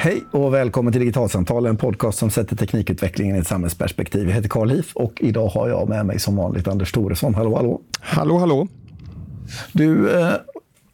Hej 0.00 0.24
och 0.30 0.54
välkommen 0.54 0.92
till 0.92 1.00
Digitalsamtal, 1.00 1.66
en 1.66 1.76
podcast 1.76 2.18
som 2.18 2.30
sätter 2.30 2.56
teknikutvecklingen 2.56 3.36
i 3.36 3.38
ett 3.38 3.46
samhällsperspektiv. 3.46 4.28
Jag 4.28 4.34
heter 4.34 4.48
Carl 4.48 4.70
Hif 4.70 4.96
och 4.96 5.12
idag 5.20 5.48
har 5.48 5.68
jag 5.68 5.88
med 5.88 6.06
mig 6.06 6.18
som 6.18 6.36
vanligt 6.36 6.68
Anders 6.68 6.92
Thoresson. 6.92 7.34
Hallå, 7.34 7.56
hallå. 7.56 7.80
Hallå, 8.00 8.38
hallå. 8.38 8.68
Du 9.72 10.10
eh, 10.20 10.32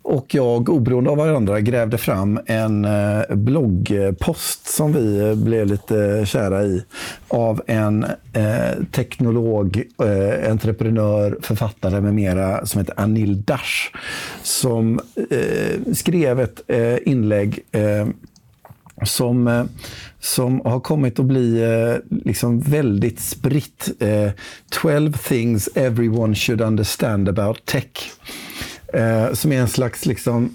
och 0.02 0.34
jag, 0.34 0.68
oberoende 0.68 1.10
av 1.10 1.16
varandra, 1.16 1.60
grävde 1.60 1.98
fram 1.98 2.40
en 2.46 2.84
eh, 2.84 3.34
bloggpost 3.34 4.66
som 4.66 4.92
vi 4.92 5.34
blev 5.36 5.66
lite 5.66 6.22
kära 6.26 6.62
i 6.62 6.84
av 7.28 7.62
en 7.66 8.04
eh, 8.32 8.84
teknolog, 8.92 9.82
entreprenör, 10.50 11.38
författare 11.42 12.00
med 12.00 12.14
mera 12.14 12.66
som 12.66 12.78
heter 12.78 13.00
Anil 13.00 13.42
Dash 13.42 13.90
som 14.42 15.00
skrev 15.92 16.40
ett 16.40 16.70
inlägg 17.04 17.64
som, 19.02 19.48
eh, 19.48 19.64
som 20.20 20.60
har 20.60 20.80
kommit 20.80 21.18
att 21.18 21.26
bli 21.26 21.62
eh, 21.62 22.18
liksom 22.24 22.60
väldigt 22.60 23.20
spritt. 23.20 23.90
Eh, 23.98 24.30
12 24.70 25.12
things 25.12 25.68
everyone 25.74 26.34
should 26.34 26.60
understand 26.60 27.28
about 27.28 27.64
tech. 27.64 28.12
Som 29.32 29.52
är 29.52 29.60
en 29.60 29.68
slags 29.68 30.06
liksom 30.06 30.54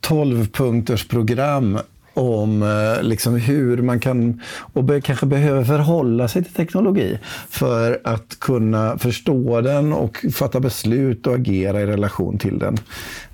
12-punktersprogram 0.00 1.80
om 2.14 2.64
liksom 3.02 3.34
hur 3.34 3.82
man 3.82 4.00
kan 4.00 4.42
och 4.72 4.84
be, 4.84 5.00
kanske 5.00 5.26
behöver 5.26 5.64
förhålla 5.64 6.28
sig 6.28 6.44
till 6.44 6.52
teknologi 6.52 7.18
för 7.48 8.00
att 8.04 8.40
kunna 8.40 8.98
förstå 8.98 9.60
den 9.60 9.92
och 9.92 10.24
fatta 10.32 10.60
beslut 10.60 11.26
och 11.26 11.34
agera 11.34 11.80
i 11.80 11.86
relation 11.86 12.38
till 12.38 12.58
den. 12.58 12.78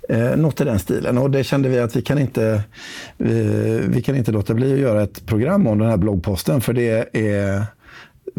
Eh, 0.09 0.37
något 0.37 0.61
i 0.61 0.63
den 0.63 0.79
stilen. 0.79 1.17
Och 1.17 1.31
det 1.31 1.43
kände 1.43 1.69
vi 1.69 1.79
att 1.79 1.95
vi 1.95 2.01
kan, 2.01 2.19
inte, 2.19 2.63
vi, 3.17 3.43
vi 3.87 4.01
kan 4.01 4.15
inte 4.15 4.31
låta 4.31 4.53
bli 4.53 4.73
att 4.73 4.79
göra 4.79 5.03
ett 5.03 5.25
program 5.25 5.67
om 5.67 5.79
den 5.79 5.89
här 5.89 5.97
bloggposten. 5.97 6.61
För 6.61 6.73
det 6.73 7.17
är 7.17 7.63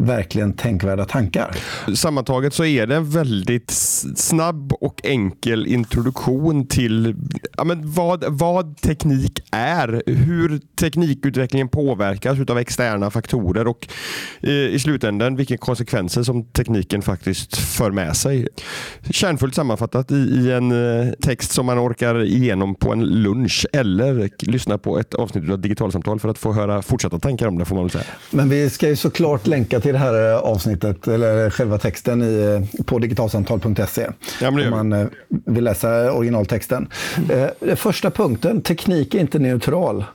verkligen 0.05 0.53
tänkvärda 0.53 1.05
tankar. 1.05 1.55
Sammantaget 1.95 2.53
så 2.53 2.65
är 2.65 2.87
det 2.87 2.95
en 2.95 3.09
väldigt 3.09 3.71
snabb 4.15 4.73
och 4.73 5.01
enkel 5.03 5.67
introduktion 5.67 6.67
till 6.67 7.15
ja, 7.57 7.63
men 7.63 7.91
vad, 7.91 8.23
vad 8.27 8.77
teknik 8.81 9.39
är, 9.51 10.03
hur 10.05 10.59
teknikutvecklingen 10.79 11.69
påverkas 11.69 12.49
av 12.49 12.57
externa 12.57 13.11
faktorer 13.11 13.67
och 13.67 13.87
eh, 14.41 14.51
i 14.51 14.79
slutändan 14.79 15.35
vilka 15.35 15.57
konsekvenser 15.57 16.23
som 16.23 16.43
tekniken 16.43 17.01
faktiskt 17.01 17.57
för 17.57 17.91
med 17.91 18.17
sig. 18.17 18.47
Kärnfullt 19.09 19.55
sammanfattat 19.55 20.11
i, 20.11 20.15
i 20.15 20.51
en 20.51 20.71
eh, 20.71 21.11
text 21.21 21.51
som 21.51 21.65
man 21.65 21.79
orkar 21.79 22.23
igenom 22.23 22.75
på 22.75 22.91
en 22.91 23.05
lunch 23.05 23.65
eller 23.73 24.29
lyssna 24.39 24.77
på 24.77 24.99
ett 24.99 25.13
avsnitt 25.13 25.49
av 25.49 25.59
digitalsamtal 25.59 26.19
för 26.19 26.29
att 26.29 26.37
få 26.37 26.53
höra 26.53 26.81
fortsatta 26.81 27.19
tankar 27.19 27.47
om 27.47 27.57
det 27.57 27.65
får 27.65 27.75
man 27.75 27.89
säga. 27.89 28.03
Men 28.31 28.49
vi 28.49 28.69
ska 28.69 28.87
ju 28.87 28.95
såklart 28.95 29.47
länka 29.47 29.79
till 29.79 29.88
till 29.89 29.93
det 29.93 29.99
här 29.99 30.31
eh, 30.31 30.37
avsnittet, 30.37 31.07
eller 31.07 31.49
själva 31.49 31.77
texten 31.77 32.21
i, 32.21 32.61
eh, 32.77 32.83
på 32.83 32.99
digitalsamtal.se. 32.99 34.07
Ja, 34.41 34.47
om 34.47 34.69
man 34.69 34.93
eh, 34.93 35.07
vill 35.45 35.63
läsa 35.63 36.11
originaltexten. 36.11 36.87
Första 37.75 38.11
punkten, 38.11 38.61
teknik 38.61 39.15
är 39.15 39.19
inte 39.19 39.39
neutral. 39.39 40.05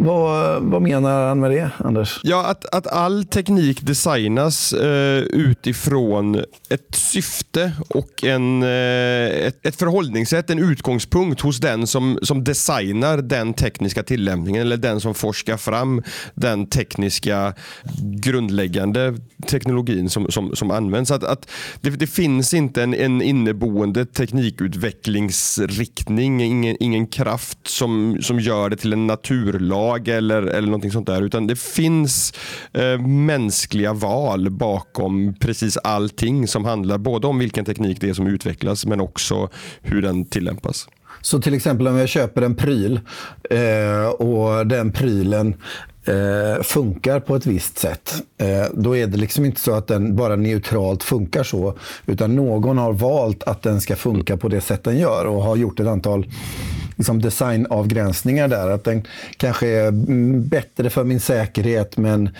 Vad, 0.00 0.62
vad 0.62 0.82
menar 0.82 1.28
han 1.28 1.40
med 1.40 1.50
det, 1.50 1.70
Anders? 1.78 2.20
Ja, 2.22 2.46
att, 2.46 2.74
att 2.74 2.86
all 2.86 3.24
teknik 3.24 3.82
designas 3.82 4.72
eh, 4.72 5.22
utifrån 5.22 6.34
ett 6.70 6.94
syfte 6.94 7.72
och 7.88 8.24
en, 8.24 8.62
eh, 8.62 9.46
ett, 9.46 9.66
ett 9.66 9.76
förhållningssätt, 9.76 10.50
en 10.50 10.58
utgångspunkt 10.58 11.40
hos 11.40 11.58
den 11.58 11.86
som, 11.86 12.18
som 12.22 12.44
designar 12.44 13.18
den 13.18 13.54
tekniska 13.54 14.02
tillämpningen 14.02 14.62
eller 14.62 14.76
den 14.76 15.00
som 15.00 15.14
forskar 15.14 15.56
fram 15.56 16.02
den 16.34 16.66
tekniska 16.66 17.54
grundläggande 18.02 19.14
teknologin 19.46 20.10
som, 20.10 20.30
som, 20.30 20.56
som 20.56 20.70
används. 20.70 21.10
Att, 21.10 21.24
att 21.24 21.50
det, 21.80 21.90
det 21.90 22.06
finns 22.06 22.54
inte 22.54 22.82
en, 22.82 22.94
en 22.94 23.22
inneboende 23.22 24.06
teknikutvecklingsriktning, 24.06 26.42
ingen, 26.42 26.76
ingen 26.80 27.06
kraft 27.06 27.58
som, 27.62 28.18
som 28.22 28.40
gör 28.40 28.70
det 28.70 28.76
till 28.76 28.92
en 28.92 29.06
naturlag 29.06 29.87
lag 29.88 30.08
eller, 30.08 30.42
eller 30.42 30.66
någonting 30.66 30.90
sånt 30.90 31.06
där. 31.06 31.22
Utan 31.22 31.46
det 31.46 31.58
finns 31.58 32.32
eh, 32.72 33.00
mänskliga 33.06 33.92
val 33.92 34.50
bakom 34.50 35.34
precis 35.40 35.76
allting 35.76 36.48
som 36.48 36.64
handlar 36.64 36.98
både 36.98 37.26
om 37.26 37.38
vilken 37.38 37.64
teknik 37.64 38.00
det 38.00 38.08
är 38.08 38.14
som 38.14 38.26
utvecklas 38.26 38.86
men 38.86 39.00
också 39.00 39.48
hur 39.82 40.02
den 40.02 40.24
tillämpas. 40.24 40.88
Så 41.20 41.40
till 41.40 41.54
exempel 41.54 41.88
om 41.88 41.96
jag 41.96 42.08
köper 42.08 42.42
en 42.42 42.54
pryl 42.54 43.00
eh, 43.50 44.08
och 44.08 44.66
den 44.66 44.92
prylen 44.92 45.54
eh, 46.04 46.62
funkar 46.62 47.20
på 47.20 47.36
ett 47.36 47.46
visst 47.46 47.78
sätt. 47.78 48.14
Eh, 48.38 48.66
då 48.74 48.96
är 48.96 49.06
det 49.06 49.16
liksom 49.16 49.44
inte 49.44 49.60
så 49.60 49.74
att 49.74 49.86
den 49.86 50.16
bara 50.16 50.36
neutralt 50.36 51.02
funkar 51.02 51.42
så. 51.42 51.78
Utan 52.06 52.36
någon 52.36 52.78
har 52.78 52.92
valt 52.92 53.42
att 53.42 53.62
den 53.62 53.80
ska 53.80 53.96
funka 53.96 54.36
på 54.36 54.48
det 54.48 54.60
sätt 54.60 54.84
den 54.84 54.98
gör 54.98 55.24
och 55.24 55.42
har 55.42 55.56
gjort 55.56 55.80
ett 55.80 55.86
antal 55.86 56.26
liksom 56.98 57.22
designavgränsningar 57.22 58.48
där. 58.48 58.70
Att 58.70 58.84
den 58.84 59.02
kanske 59.36 59.68
är 59.68 59.90
bättre 60.38 60.90
för 60.90 61.04
min 61.04 61.20
säkerhet 61.20 61.96
men 61.96 62.30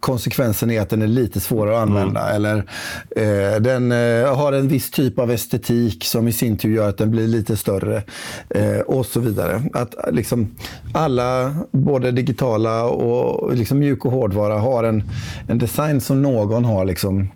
konsekvensen 0.00 0.70
är 0.70 0.80
att 0.80 0.90
den 0.90 1.02
är 1.02 1.06
lite 1.06 1.40
svårare 1.40 1.76
att 1.76 1.82
använda. 1.82 2.20
Mm. 2.20 2.36
Eller 2.36 2.56
eh, 3.16 3.60
den 3.60 3.92
eh, 3.92 4.36
har 4.36 4.52
en 4.52 4.68
viss 4.68 4.90
typ 4.90 5.18
av 5.18 5.30
estetik 5.30 6.04
som 6.04 6.28
i 6.28 6.32
sin 6.32 6.56
tur 6.56 6.74
gör 6.74 6.88
att 6.88 6.98
den 6.98 7.10
blir 7.10 7.28
lite 7.28 7.56
större. 7.56 8.02
Eh, 8.50 8.80
och 8.80 9.06
så 9.06 9.20
vidare. 9.20 9.62
Att 9.72 9.94
liksom 10.10 10.54
alla, 10.94 11.54
både 11.70 12.10
digitala 12.10 12.84
och 12.84 13.56
liksom 13.56 13.78
mjuk 13.78 14.04
och 14.04 14.12
hårdvara, 14.12 14.58
har 14.58 14.84
en, 14.84 15.02
en 15.48 15.58
design 15.58 16.00
som 16.00 16.22
någon 16.22 16.64
har 16.64 16.84
liksom 16.84 17.28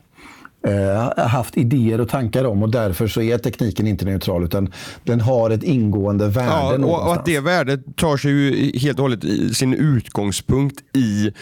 haft 1.16 1.56
idéer 1.56 2.00
och 2.00 2.08
tankar 2.08 2.44
om 2.44 2.62
och 2.62 2.70
därför 2.70 3.08
så 3.08 3.22
är 3.22 3.38
tekniken 3.38 3.86
inte 3.86 4.04
neutral 4.04 4.44
utan 4.44 4.72
den 5.04 5.20
har 5.20 5.50
ett 5.50 5.62
ingående 5.62 6.28
värde. 6.28 6.86
Ja, 6.86 6.86
och, 6.86 7.12
att 7.12 7.24
det 7.24 7.40
värdet 7.40 7.96
tar 7.96 8.16
sig 8.16 8.30
ju 8.30 8.72
helt 8.78 8.98
och 8.98 9.02
hållet 9.02 9.56
sin 9.56 9.74
utgångspunkt 9.74 10.96
i 10.96 11.32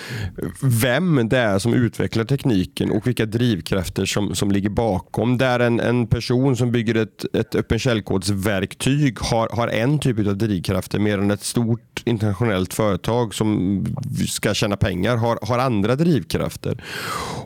vem 0.63 1.29
det 1.29 1.39
är 1.39 1.59
som 1.59 1.75
utvecklar 1.75 2.25
tekniken 2.25 2.91
och 2.91 3.07
vilka 3.07 3.27
drivkrafter 3.27 4.05
som, 4.05 4.35
som 4.35 4.51
ligger 4.51 4.71
bakom. 4.71 5.39
Där 5.39 5.61
en, 5.61 5.81
en 5.81 6.07
person 6.07 6.57
som 6.57 6.73
bygger 6.73 6.95
ett, 6.95 7.37
ett 7.37 7.55
öppen 7.55 7.79
källkodsverktyg 7.79 9.19
har, 9.21 9.49
har 9.53 9.69
en 9.69 9.99
typ 9.99 10.19
av 10.19 10.37
drivkrafter 10.37 10.99
medan 10.99 11.31
ett 11.31 11.43
stort 11.43 12.03
internationellt 12.05 12.75
företag 12.75 13.35
som 13.35 13.85
ska 14.29 14.55
tjäna 14.55 14.77
pengar 14.77 15.17
har, 15.17 15.39
har 15.43 15.59
andra 15.59 15.97
drivkrafter. 15.97 16.85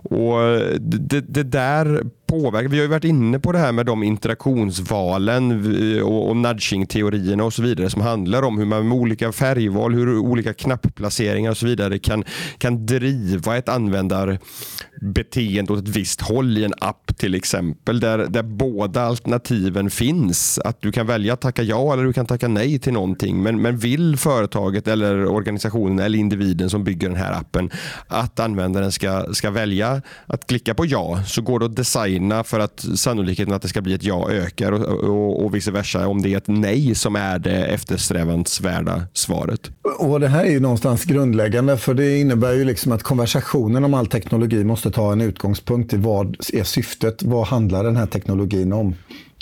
Och 0.02 0.38
det, 0.80 1.20
det 1.20 1.42
där 1.58 2.02
påverkar. 2.28 2.68
Vi 2.68 2.76
har 2.76 2.82
ju 2.82 2.88
varit 2.88 3.04
inne 3.04 3.38
på 3.38 3.52
det 3.52 3.58
här 3.58 3.72
med 3.72 3.86
de 3.86 4.02
interaktionsvalen 4.02 5.52
och, 6.02 6.28
och 6.28 6.36
nudging-teorierna 6.36 7.44
och 7.44 7.52
så 7.52 7.62
vidare 7.62 7.90
som 7.90 8.02
handlar 8.02 8.42
om 8.42 8.58
hur 8.58 8.64
man 8.64 8.88
med 8.88 8.98
olika 8.98 9.32
färgval, 9.32 9.94
hur 9.94 10.18
olika 10.18 10.54
knappplaceringar 10.54 11.50
och 11.50 11.56
så 11.56 11.66
vidare 11.66 11.98
kan, 11.98 12.24
kan 12.58 12.86
driva 12.86 13.56
ett 13.56 13.68
användarbeteende 13.68 15.72
åt 15.72 15.78
ett 15.78 15.88
visst 15.88 16.20
håll 16.20 16.58
i 16.58 16.64
en 16.64 16.74
app 16.78 17.18
till 17.18 17.34
exempel 17.34 18.00
där, 18.00 18.18
där 18.18 18.42
båda 18.42 19.02
alternativen 19.02 19.90
finns. 19.90 20.58
Att 20.58 20.82
du 20.82 20.92
kan 20.92 21.06
välja 21.06 21.32
att 21.32 21.40
tacka 21.40 21.62
ja 21.62 21.92
eller 21.92 22.04
du 22.04 22.12
kan 22.12 22.26
tacka 22.26 22.48
nej 22.48 22.78
till 22.78 22.92
någonting. 22.92 23.42
Men, 23.42 23.62
men 23.62 23.76
vill 23.76 24.16
företaget 24.16 24.88
eller 24.88 25.26
organisationen 25.26 25.98
eller 25.98 26.18
individen 26.18 26.70
som 26.70 26.84
bygger 26.84 27.08
den 27.08 27.18
här 27.18 27.32
appen 27.32 27.70
att 28.06 28.40
användaren 28.40 28.92
ska, 28.92 29.34
ska 29.34 29.50
välja 29.50 30.02
att 30.26 30.46
klicka 30.46 30.74
på 30.74 30.86
ja 30.86 31.22
så 31.26 31.42
går 31.42 31.60
det 31.60 31.66
att 31.66 31.76
designa 31.76 32.17
designa 32.18 32.44
för 32.44 32.60
att 32.60 32.80
sannolikheten 32.96 33.54
att 33.54 33.62
det 33.62 33.68
ska 33.68 33.80
bli 33.80 33.94
ett 33.94 34.04
ja 34.04 34.30
ökar 34.30 34.72
och, 34.72 35.04
och, 35.04 35.44
och 35.44 35.54
vice 35.54 35.70
versa 35.70 36.08
om 36.08 36.22
det 36.22 36.32
är 36.32 36.36
ett 36.36 36.48
nej 36.48 36.94
som 36.94 37.16
är 37.16 37.38
det 37.38 37.66
eftersträvansvärda 37.66 39.02
svaret. 39.12 39.70
Och 39.98 40.20
Det 40.20 40.28
här 40.28 40.44
är 40.44 40.50
ju 40.50 40.60
någonstans 40.60 41.04
grundläggande 41.04 41.76
för 41.76 41.94
det 41.94 42.18
innebär 42.18 42.52
ju 42.52 42.64
liksom 42.64 42.92
att 42.92 43.02
konversationen 43.02 43.84
om 43.84 43.94
all 43.94 44.06
teknologi 44.06 44.64
måste 44.64 44.90
ta 44.90 45.12
en 45.12 45.20
utgångspunkt 45.20 45.92
i 45.92 45.96
vad 45.96 46.36
är 46.52 46.64
syftet? 46.64 47.22
Vad 47.22 47.46
handlar 47.46 47.84
den 47.84 47.96
här 47.96 48.06
teknologin 48.06 48.72
om? 48.72 48.94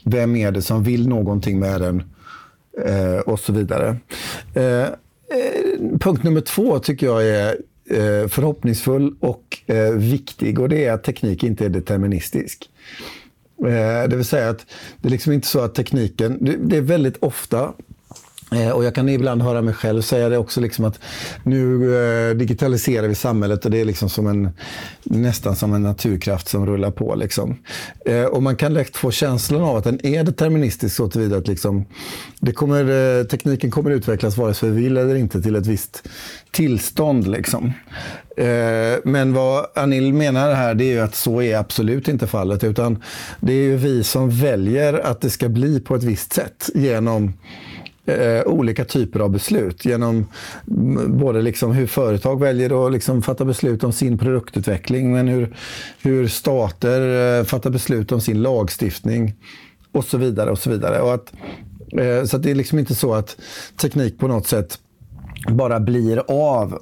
Vem 0.05 0.37
är 0.37 0.53
det 0.53 0.63
som 0.63 0.83
vill 0.83 1.09
någonting 1.09 1.59
med 1.59 1.81
den? 1.81 2.03
Eh, 2.87 3.21
och 3.27 3.41
så 3.41 3.53
vidare. 3.53 3.97
Eh, 4.55 4.65
eh 4.65 4.89
punkt 6.01 6.23
nummer 6.23 6.41
två 6.41 6.79
tycker 6.79 7.07
jag 7.07 7.27
är 7.27 7.57
Eh, 7.91 8.29
förhoppningsfull 8.29 9.15
och 9.21 9.43
eh, 9.67 9.91
viktig 9.91 10.61
och 10.61 10.69
det 10.69 10.85
är 10.85 10.93
att 10.93 11.05
teknik 11.05 11.45
inte 11.45 11.65
är 11.65 11.69
deterministisk. 11.69 12.71
Eh, 13.61 14.09
det 14.09 14.17
vill 14.17 14.25
säga 14.25 14.49
att 14.49 14.67
det 15.01 15.09
är 15.09 15.11
liksom 15.11 15.33
inte 15.33 15.47
så 15.47 15.61
att 15.61 15.75
tekniken, 15.75 16.59
det 16.69 16.77
är 16.77 16.81
väldigt 16.81 17.17
ofta 17.17 17.73
Eh, 18.53 18.71
och 18.71 18.85
Jag 18.85 18.95
kan 18.95 19.09
ibland 19.09 19.43
höra 19.43 19.63
mig 19.63 19.75
själv 19.75 20.03
säga 20.03 20.29
det 20.29 20.39
också, 20.39 20.61
liksom 20.61 20.85
att 20.85 21.01
nu 21.43 21.95
eh, 21.97 22.37
digitaliserar 22.37 23.09
vi 23.09 23.15
samhället 23.15 23.65
och 23.65 23.71
det 23.71 23.81
är 23.81 23.85
liksom 23.85 24.09
som 24.09 24.27
en, 24.27 24.51
nästan 25.05 25.57
som 25.57 25.75
en 25.75 25.83
naturkraft 25.83 26.49
som 26.49 26.67
rullar 26.67 26.91
på. 26.91 27.15
Liksom. 27.15 27.57
Eh, 28.05 28.25
och 28.25 28.43
Man 28.43 28.57
kan 28.57 28.75
lätt 28.75 28.97
få 28.97 29.11
känslan 29.11 29.63
av 29.63 29.77
att 29.77 29.85
den 29.85 30.07
är 30.07 30.25
deterministisk 30.25 30.97
så 30.97 31.09
tillvida 31.09 31.37
att 31.37 31.49
liksom, 31.49 31.85
det 32.41 32.53
kommer, 32.53 33.19
eh, 33.19 33.25
tekniken 33.25 33.71
kommer 33.71 33.91
utvecklas 33.91 34.37
vare 34.37 34.55
sig 34.55 34.71
vi 34.71 34.83
vill 34.83 34.97
eller 34.97 35.15
inte 35.15 35.43
till 35.43 35.57
ett 35.57 35.67
visst 35.67 36.09
tillstånd. 36.51 37.27
Liksom. 37.27 37.73
Eh, 38.37 38.99
men 39.05 39.33
vad 39.33 39.67
Anil 39.75 40.15
menar 40.15 40.55
här 40.55 40.75
det 40.75 40.85
är 40.85 40.93
ju 40.93 41.01
att 41.01 41.15
så 41.15 41.43
är 41.43 41.57
absolut 41.57 42.09
inte 42.09 42.27
fallet. 42.27 42.65
Utan 42.65 43.03
det 43.41 43.53
är 43.53 43.63
ju 43.63 43.77
vi 43.77 44.05
som 44.05 44.31
väljer 44.31 44.95
att 44.95 45.21
det 45.21 45.31
ska 45.31 45.49
bli 45.49 45.81
på 45.81 45.95
ett 45.95 46.03
visst 46.03 46.33
sätt 46.33 46.71
genom 46.75 47.33
eh, 48.07 48.43
olika 48.47 48.85
typer 48.85 49.21
av 49.21 49.31
beslut. 49.31 49.85
Genom 49.85 50.27
både 51.07 51.43
liksom 51.43 51.73
hur 51.73 51.87
företag 51.87 52.41
väljer 52.41 52.87
att 52.87 52.93
liksom 52.93 53.23
fatta 53.23 53.45
beslut 53.45 53.85
om 53.85 53.93
sin 53.93 54.19
produktutveckling, 54.19 55.13
men 55.13 55.29
hur, 55.29 55.57
hur 56.03 56.29
stater 56.29 57.39
eh, 57.39 57.45
fattar 57.45 57.71
beslut 57.71 58.13
om 58.13 58.21
sin 58.21 58.43
lagstiftning 58.43 59.35
och 59.93 60.05
så 60.05 60.19
vidare. 60.19 60.51
och 60.51 60.59
Så 60.59 60.71
vidare. 60.71 61.01
Och 61.01 61.15
att, 61.15 61.33
eh, 62.01 62.25
så 62.25 62.37
att 62.37 62.43
det 62.43 62.51
är 62.51 62.55
liksom 62.55 62.79
inte 62.79 62.95
så 62.95 63.15
att 63.15 63.37
teknik 63.77 64.19
på 64.19 64.29
något 64.29 64.47
sätt 64.47 64.79
bara 65.51 65.81
blir 65.81 66.23
av 66.29 66.79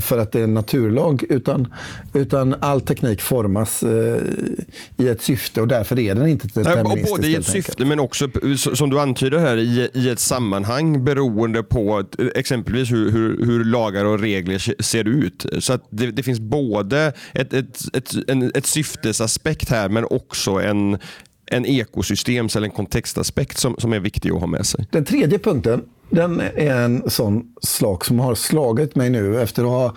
för 0.00 0.18
att 0.18 0.32
det 0.32 0.40
är 0.40 0.44
en 0.44 0.54
naturlag. 0.54 1.24
Utan, 1.28 1.72
utan 2.14 2.54
all 2.60 2.80
teknik 2.80 3.20
formas 3.20 3.82
eh, 3.82 4.20
i 4.96 5.08
ett 5.08 5.22
syfte 5.22 5.60
och 5.60 5.68
därför 5.68 5.98
är 5.98 6.14
den 6.14 6.28
inte 6.28 6.46
deterministisk. 6.46 7.16
Både 7.16 7.28
i 7.28 7.34
ett 7.34 7.46
syfte 7.46 7.84
men 7.84 8.00
också 8.00 8.28
som 8.74 8.90
du 8.90 9.00
antyder 9.00 9.38
här 9.38 9.56
i, 9.56 10.08
ett 10.10 10.20
sammanhang 10.20 11.04
beroende 11.04 11.62
på 11.62 12.04
exempelvis 12.34 12.92
hur, 12.92 13.10
hur, 13.10 13.46
hur 13.46 13.64
lagar 13.64 14.04
och 14.04 14.20
regler 14.20 14.82
ser 14.82 15.08
ut. 15.08 15.46
Så 15.58 15.72
att 15.72 15.86
det, 15.90 16.10
det 16.10 16.22
finns 16.22 16.40
både 16.40 17.12
ett, 17.32 17.52
ett, 17.52 17.96
ett, 17.96 18.14
en, 18.28 18.52
ett 18.54 18.66
syftesaspekt 18.66 19.70
här 19.70 19.88
men 19.88 20.04
också 20.04 20.50
en, 20.50 20.98
en 21.46 21.66
ekosystems 21.66 22.56
eller 22.56 22.66
en 22.66 22.74
kontextaspekt 22.74 23.58
som, 23.58 23.76
som 23.78 23.92
är 23.92 24.00
viktig 24.00 24.30
att 24.30 24.40
ha 24.40 24.46
med 24.46 24.66
sig. 24.66 24.86
Den 24.90 25.04
tredje 25.04 25.38
punkten 25.38 25.82
den 26.14 26.40
är 26.40 26.76
en 26.76 27.10
sån 27.10 27.42
slag 27.62 28.04
som 28.04 28.18
har 28.20 28.34
slagit 28.34 28.96
mig 28.96 29.10
nu 29.10 29.42
efter 29.42 29.62
att 29.62 29.68
ha 29.68 29.94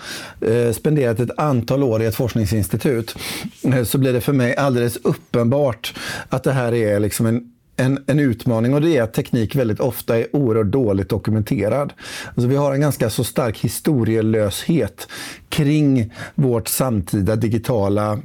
eh, 0.49 0.71
spenderat 0.71 1.19
ett 1.19 1.39
antal 1.39 1.83
år 1.83 2.01
i 2.01 2.05
ett 2.05 2.15
forskningsinstitut. 2.15 3.15
Eh, 3.63 3.83
så 3.83 3.97
blir 3.97 4.13
det 4.13 4.21
för 4.21 4.33
mig 4.33 4.55
alldeles 4.55 4.97
uppenbart 4.97 5.93
att 6.29 6.43
det 6.43 6.51
här 6.51 6.73
är 6.73 6.99
liksom 6.99 7.25
en 7.25 7.51
en, 7.79 8.03
en 8.07 8.19
utmaning 8.19 8.73
och 8.73 8.81
det 8.81 8.97
är 8.97 9.03
att 9.03 9.13
teknik 9.13 9.55
väldigt 9.55 9.79
ofta 9.79 10.17
är 10.17 10.35
oerhört 10.35 10.67
dåligt 10.67 11.09
dokumenterad. 11.09 11.93
Alltså 12.27 12.47
vi 12.47 12.55
har 12.55 12.73
en 12.73 12.81
ganska 12.81 13.09
så 13.09 13.23
stark 13.23 13.59
historielöshet 13.59 15.07
kring 15.49 16.13
vårt 16.35 16.67
samtida 16.67 17.35
digitala 17.35 18.19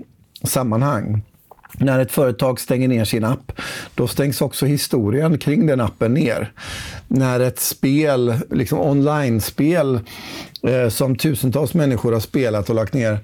sammanhang. 0.44 1.22
När 1.78 1.98
ett 1.98 2.12
företag 2.12 2.60
stänger 2.60 2.88
ner 2.88 3.04
sin 3.04 3.24
app, 3.24 3.52
då 3.94 4.08
stängs 4.08 4.40
också 4.40 4.66
historien 4.66 5.38
kring 5.38 5.66
den 5.66 5.80
appen 5.80 6.14
ner. 6.14 6.52
När 7.08 7.40
ett 7.40 7.60
spel, 7.60 8.34
liksom 8.50 8.80
online-spel, 8.80 10.00
eh, 10.62 10.88
som 10.88 11.16
tusentals 11.16 11.74
människor 11.74 12.12
har 12.12 12.20
spelat 12.20 12.68
och 12.68 12.74
lagt 12.74 12.94
ner 12.94 13.18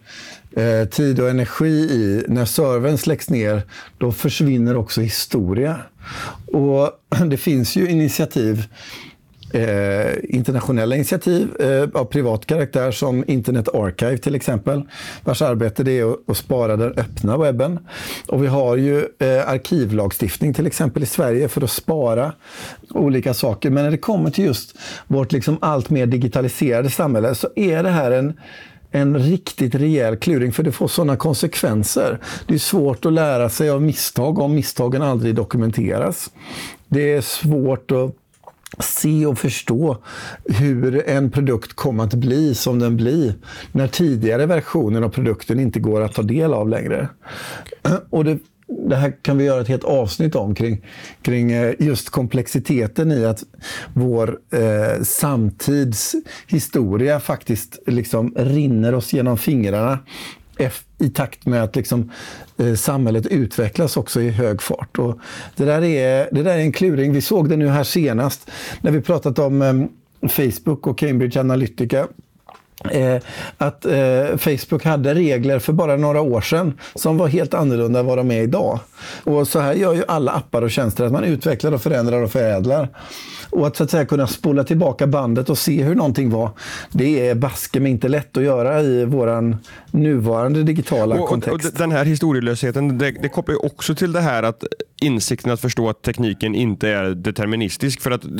eh, 0.56 0.89
tid 0.89 1.21
och 1.21 1.31
energi 1.31 1.91
i, 1.91 2.25
när 2.29 2.45
servern 2.45 2.99
släcks 2.99 3.31
ner, 3.31 3.62
då 3.99 4.12
försvinner 4.12 4.77
också 4.77 5.00
historia. 5.00 5.77
Och 6.47 6.91
det 7.27 7.37
finns 7.37 7.77
ju 7.77 7.89
initiativ 7.89 8.65
Eh, 9.53 10.15
internationella 10.23 10.95
initiativ 10.97 11.61
eh, 11.61 12.00
av 12.00 12.05
privat 12.05 12.47
karaktär 12.47 12.91
som 12.91 13.25
Internet 13.27 13.69
Archive 13.75 14.19
till 14.19 14.35
exempel, 14.35 14.83
vars 15.25 15.43
arbete 15.43 15.83
det 15.83 15.99
är 15.99 16.12
att, 16.12 16.31
att 16.31 16.37
spara 16.37 16.77
den 16.77 16.93
öppna 16.93 17.37
webben. 17.37 17.79
Och 18.27 18.43
vi 18.43 18.47
har 18.47 18.77
ju 18.77 18.99
eh, 18.99 19.49
arkivlagstiftning 19.49 20.55
till 20.55 20.67
exempel 20.67 21.03
i 21.03 21.06
Sverige 21.06 21.49
för 21.49 21.65
att 21.65 21.71
spara 21.71 22.33
olika 22.91 23.35
saker. 23.35 23.71
Men 23.71 23.85
när 23.85 23.91
det 23.91 23.99
kommer 23.99 24.31
till 24.31 24.45
just 24.45 24.77
vårt 25.06 25.33
liksom 25.33 25.59
allt 25.61 25.91
mer 25.91 26.06
digitaliserade 26.06 26.91
samhälle 26.91 27.35
så 27.35 27.49
är 27.56 27.83
det 27.83 27.91
här 27.91 28.11
en 28.11 28.41
en 28.91 29.19
riktigt 29.19 29.75
rejäl 29.75 30.17
kluring, 30.17 30.53
för 30.53 30.62
det 30.62 30.73
får 30.73 30.89
sådana 30.89 31.17
konsekvenser. 31.17 32.19
Det 32.47 32.55
är 32.55 32.59
svårt 32.59 33.05
att 33.05 33.12
lära 33.12 33.49
sig 33.49 33.71
av 33.71 33.83
misstag 33.83 34.39
om 34.39 34.55
misstagen 34.55 35.03
aldrig 35.03 35.35
dokumenteras. 35.35 36.31
Det 36.89 37.12
är 37.12 37.21
svårt 37.21 37.91
att 37.91 38.15
se 38.79 39.26
och 39.26 39.38
förstå 39.38 40.03
hur 40.44 41.09
en 41.09 41.31
produkt 41.31 41.73
kommer 41.73 42.05
att 42.05 42.15
bli 42.15 42.55
som 42.55 42.79
den 42.79 42.97
blir 42.97 43.35
när 43.73 43.88
tidigare 43.88 44.47
versioner 44.47 45.03
av 45.03 45.09
produkten 45.09 45.61
inte 45.61 45.81
går 45.81 46.00
att 46.00 46.15
ta 46.15 46.23
del 46.23 46.55
av 46.55 46.69
längre. 46.69 47.09
Och 48.11 48.25
det, 48.25 48.38
det 48.88 48.97
här 48.97 49.12
kan 49.23 49.38
vi 49.38 49.44
göra 49.44 49.61
ett 49.61 49.69
helt 49.69 49.85
avsnitt 49.85 50.35
om 50.35 50.55
kring, 50.55 50.85
kring 51.23 51.53
eh, 51.53 51.75
just 51.79 52.11
komplexiteten 52.11 53.12
i 53.12 53.25
att 53.25 53.44
vår 53.94 54.38
eh, 54.53 55.03
samtidshistoria 55.03 57.21
faktiskt 57.21 57.79
liksom 57.87 58.35
rinner 58.37 58.94
oss 58.94 59.12
genom 59.12 59.38
fingrarna 59.38 59.99
i 60.99 61.08
takt 61.08 61.46
med 61.46 61.62
att 61.62 61.76
liksom, 61.76 62.12
eh, 62.56 62.75
samhället 62.75 63.26
utvecklas 63.26 63.96
också 63.96 64.20
i 64.20 64.31
hög 64.31 64.62
fart. 64.62 64.99
Och 64.99 65.19
det, 65.56 65.64
där 65.64 65.84
är, 65.84 66.28
det 66.32 66.43
där 66.43 66.55
är 66.55 66.58
en 66.58 66.72
kluring. 66.72 67.12
Vi 67.12 67.20
såg 67.20 67.49
det 67.49 67.56
nu 67.56 67.69
här 67.69 67.84
senast 67.84 68.50
när 68.81 68.90
vi 68.90 69.00
pratat 69.00 69.38
om 69.38 69.62
eh, 69.62 70.28
Facebook 70.28 70.87
och 70.87 70.99
Cambridge 70.99 71.40
Analytica. 71.40 72.06
Eh, 72.90 73.22
att 73.58 73.84
eh, 73.84 74.37
Facebook 74.37 74.84
hade 74.84 75.14
regler 75.14 75.58
för 75.58 75.72
bara 75.72 75.96
några 75.96 76.20
år 76.20 76.40
sedan 76.40 76.78
som 76.94 77.19
var 77.19 77.28
helt 77.28 77.54
annorlunda 77.54 78.00
än 78.00 78.06
vad 78.06 78.19
de 78.19 78.31
är 78.31 78.43
idag. 78.43 78.81
Och 79.25 79.49
så 79.49 79.61
här 79.61 79.75
gör 79.75 79.94
ju 79.94 80.02
alla 80.08 80.32
appar 80.32 80.62
och 80.62 80.70
tjänster, 80.70 81.04
att 81.04 81.12
man 81.12 81.25
utvecklar 81.25 81.72
och 81.72 81.82
förändrar 81.82 82.22
och 82.22 82.32
förädlar. 82.32 82.88
Och 83.50 83.67
att 83.67 83.77
så 83.77 83.85
att 83.85 83.91
säga 83.91 84.06
kunna 84.06 84.27
spola 84.27 84.65
tillbaka 84.65 85.06
bandet 85.06 85.50
och 85.50 85.59
se 85.59 85.83
hur 85.83 85.95
någonting 85.95 86.31
var, 86.31 86.50
det 86.91 87.29
är 87.29 87.35
baske 87.35 87.81
mig 87.81 87.93
inte 87.93 88.09
lätt 88.09 88.37
att 88.37 88.43
göra 88.43 88.83
i 88.83 89.05
vår 89.05 89.56
nuvarande 89.91 90.62
digitala 90.62 91.21
och, 91.21 91.29
kontext. 91.29 91.73
Och 91.73 91.79
den 91.79 91.93
här 91.93 92.05
historielösheten, 92.05 92.99
det, 92.99 93.11
det 93.11 93.29
kopplar 93.29 93.65
också 93.65 93.95
till 93.95 94.12
det 94.12 94.21
här 94.21 94.43
att 94.43 94.65
insikten 95.00 95.53
att 95.53 95.61
förstå 95.61 95.89
att 95.89 96.03
tekniken 96.03 96.55
inte 96.55 96.89
är 96.89 97.11
deterministisk. 97.11 98.00
För 98.00 98.11
att 98.11 98.25
eh, 98.25 98.31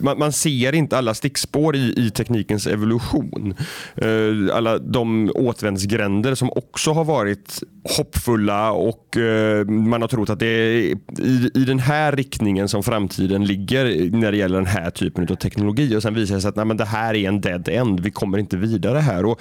man, 0.00 0.18
man 0.18 0.32
ser 0.32 0.74
inte 0.74 0.98
alla 0.98 1.14
stickspår 1.14 1.76
i, 1.76 1.94
i 1.96 2.10
teknikens 2.10 2.66
evolution. 2.66 3.54
Uh, 4.02 4.56
alla 4.56 4.78
de 4.78 5.32
återvändsgränder 5.34 6.34
som 6.34 6.50
också 6.50 6.92
har 6.92 7.04
varit 7.04 7.62
hoppfulla 7.96 8.72
och 8.72 9.16
uh, 9.16 9.64
man 9.64 10.00
har 10.00 10.08
trott 10.08 10.30
att 10.30 10.38
det 10.38 10.46
är 10.46 10.70
i, 11.18 11.50
i 11.54 11.64
den 11.64 11.78
här 11.78 12.12
riktningen 12.12 12.68
som 12.68 12.82
framtiden 12.82 13.44
ligger 13.44 14.10
när 14.10 14.32
det 14.32 14.37
gäller 14.38 14.56
den 14.56 14.66
här 14.66 14.90
typen 14.90 15.28
av 15.30 15.34
teknologi. 15.34 15.96
Och 15.96 16.02
Sen 16.02 16.14
visar 16.14 16.34
det 16.34 16.40
sig 16.40 16.48
att 16.48 16.56
nej, 16.56 16.64
men 16.64 16.76
det 16.76 16.84
här 16.84 17.14
är 17.14 17.28
en 17.28 17.40
dead 17.40 17.68
end. 17.68 18.00
Vi 18.00 18.10
kommer 18.10 18.38
inte 18.38 18.56
vidare 18.56 18.98
här. 18.98 19.24
Och 19.24 19.40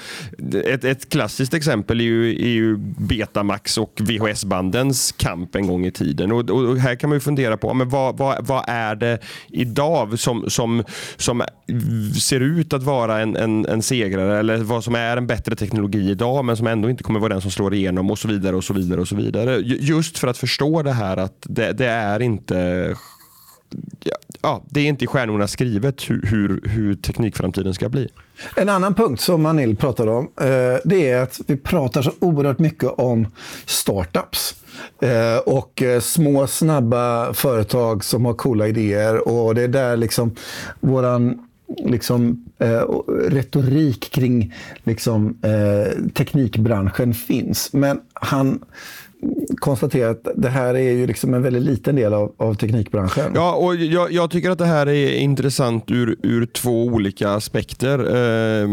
ett, 0.66 0.84
ett 0.84 1.10
klassiskt 1.10 1.54
exempel 1.54 2.00
är 2.00 2.06
ju, 2.06 2.30
är 2.30 2.50
ju 2.50 2.77
Betamax 2.98 3.77
och 3.77 3.94
VHS-bandens 4.00 5.12
kamp 5.18 5.56
en 5.56 5.68
gång 5.68 5.86
i 5.86 5.92
tiden. 5.92 6.32
Och, 6.32 6.50
och 6.50 6.77
här 6.77 6.96
kan 6.96 7.10
man 7.10 7.22
fundera 7.22 7.58
på 7.58 7.74
men 7.74 7.89
vad, 7.89 8.18
vad, 8.18 8.48
vad 8.48 8.63
är 8.68 8.96
det 8.96 9.20
idag 9.50 10.20
som, 10.20 10.50
som, 10.50 10.84
som 11.18 11.44
ser 12.22 12.39
ut 12.39 12.74
att 12.74 12.84
vara 12.84 13.20
en, 13.20 13.36
en, 13.36 13.66
en 13.66 13.82
segrare 13.82 14.39
eller 14.39 14.58
vad 14.58 14.84
som 14.84 14.96
är 14.96 15.18
en 15.18 15.27
bättre 15.27 15.56
teknologi 15.56 16.10
idag 16.10 16.46
men 16.46 16.58
som 16.58 16.68
ändå 16.68 16.89
inte 16.89 17.04
kommer 17.04 17.20
vara 17.20 17.34
den 17.34 17.42
som 17.42 17.51
slår 17.51 17.74
igenom 17.74 18.12
och 18.12 18.20
så 18.20 18.27
vidare 18.27 18.56
och 18.56 18.63
så 18.63 18.74
vidare 18.74 19.01
och 19.01 19.08
så 19.08 19.16
vidare. 19.16 19.58
Just 19.63 20.18
för 20.18 20.27
att 20.27 20.38
förstå 20.38 20.84
det 20.84 20.92
här 20.92 21.18
att 21.18 21.46
det, 21.50 21.72
det 21.72 21.86
är 21.88 22.22
inte 22.22 22.96
ja, 24.48 24.63
det 24.70 24.80
är 24.80 24.86
inte 24.86 25.04
i 25.04 25.08
stjärnorna 25.08 25.48
skrivet 25.48 26.10
hur, 26.10 26.22
hur, 26.22 26.62
hur, 26.63 26.96
teknikframtiden 26.96 27.74
ska 27.74 27.89
bli. 27.89 28.08
En 28.56 28.70
annan 28.70 28.94
punkt 28.94 29.22
som 29.22 29.42
Manil 29.42 29.75
pratade 29.75 30.12
om, 30.12 30.32
eh, 30.42 30.80
det 30.86 31.10
är 31.10 31.22
att 31.22 31.39
vi 31.48 31.58
pratar 31.58 32.01
så 32.01 32.12
oerhört 32.20 32.60
mycket 32.60 32.89
om 32.89 33.27
startups. 33.66 34.56
Eh, 35.01 35.38
och 35.38 35.82
eh, 35.82 36.00
små 36.00 36.48
snabba 36.48 37.34
företag 37.34 38.04
som 38.04 38.25
har 38.25 38.34
coola 38.34 38.68
idéer. 38.68 39.27
Och 39.27 39.56
det 39.56 39.62
är 39.62 39.68
där 39.68 39.98
liksom 39.98 40.36
våran 40.80 41.48
liksom, 41.77 42.46
eh, 42.60 42.82
retorik 43.30 44.12
kring 44.12 44.54
liksom, 44.84 45.38
eh, 45.42 46.12
teknikbranschen 46.13 47.13
finns. 47.13 47.74
Men 47.74 48.00
han 48.13 48.60
konstatera 49.60 50.10
att 50.10 50.28
det 50.36 50.50
här 50.50 50.74
är 50.76 50.92
ju 50.92 51.08
liksom 51.08 51.34
en 51.34 51.42
väldigt 51.42 51.64
liten 51.64 51.96
del 51.96 52.14
av, 52.14 52.34
av 52.38 52.54
teknikbranschen. 52.54 53.32
Ja, 53.36 53.56
och 53.56 53.76
jag, 53.76 54.12
jag, 54.12 54.32
tycker 54.32 54.50
att 54.50 54.58
det 54.58 54.66
här 54.66 54.88
är 54.88 55.18
intressant 55.18 55.92
ur, 55.92 56.18
ur 56.24 56.46
två 56.46 56.84
olika 56.84 57.30
aspekter. 57.30 58.00
Eh, 58.00 58.70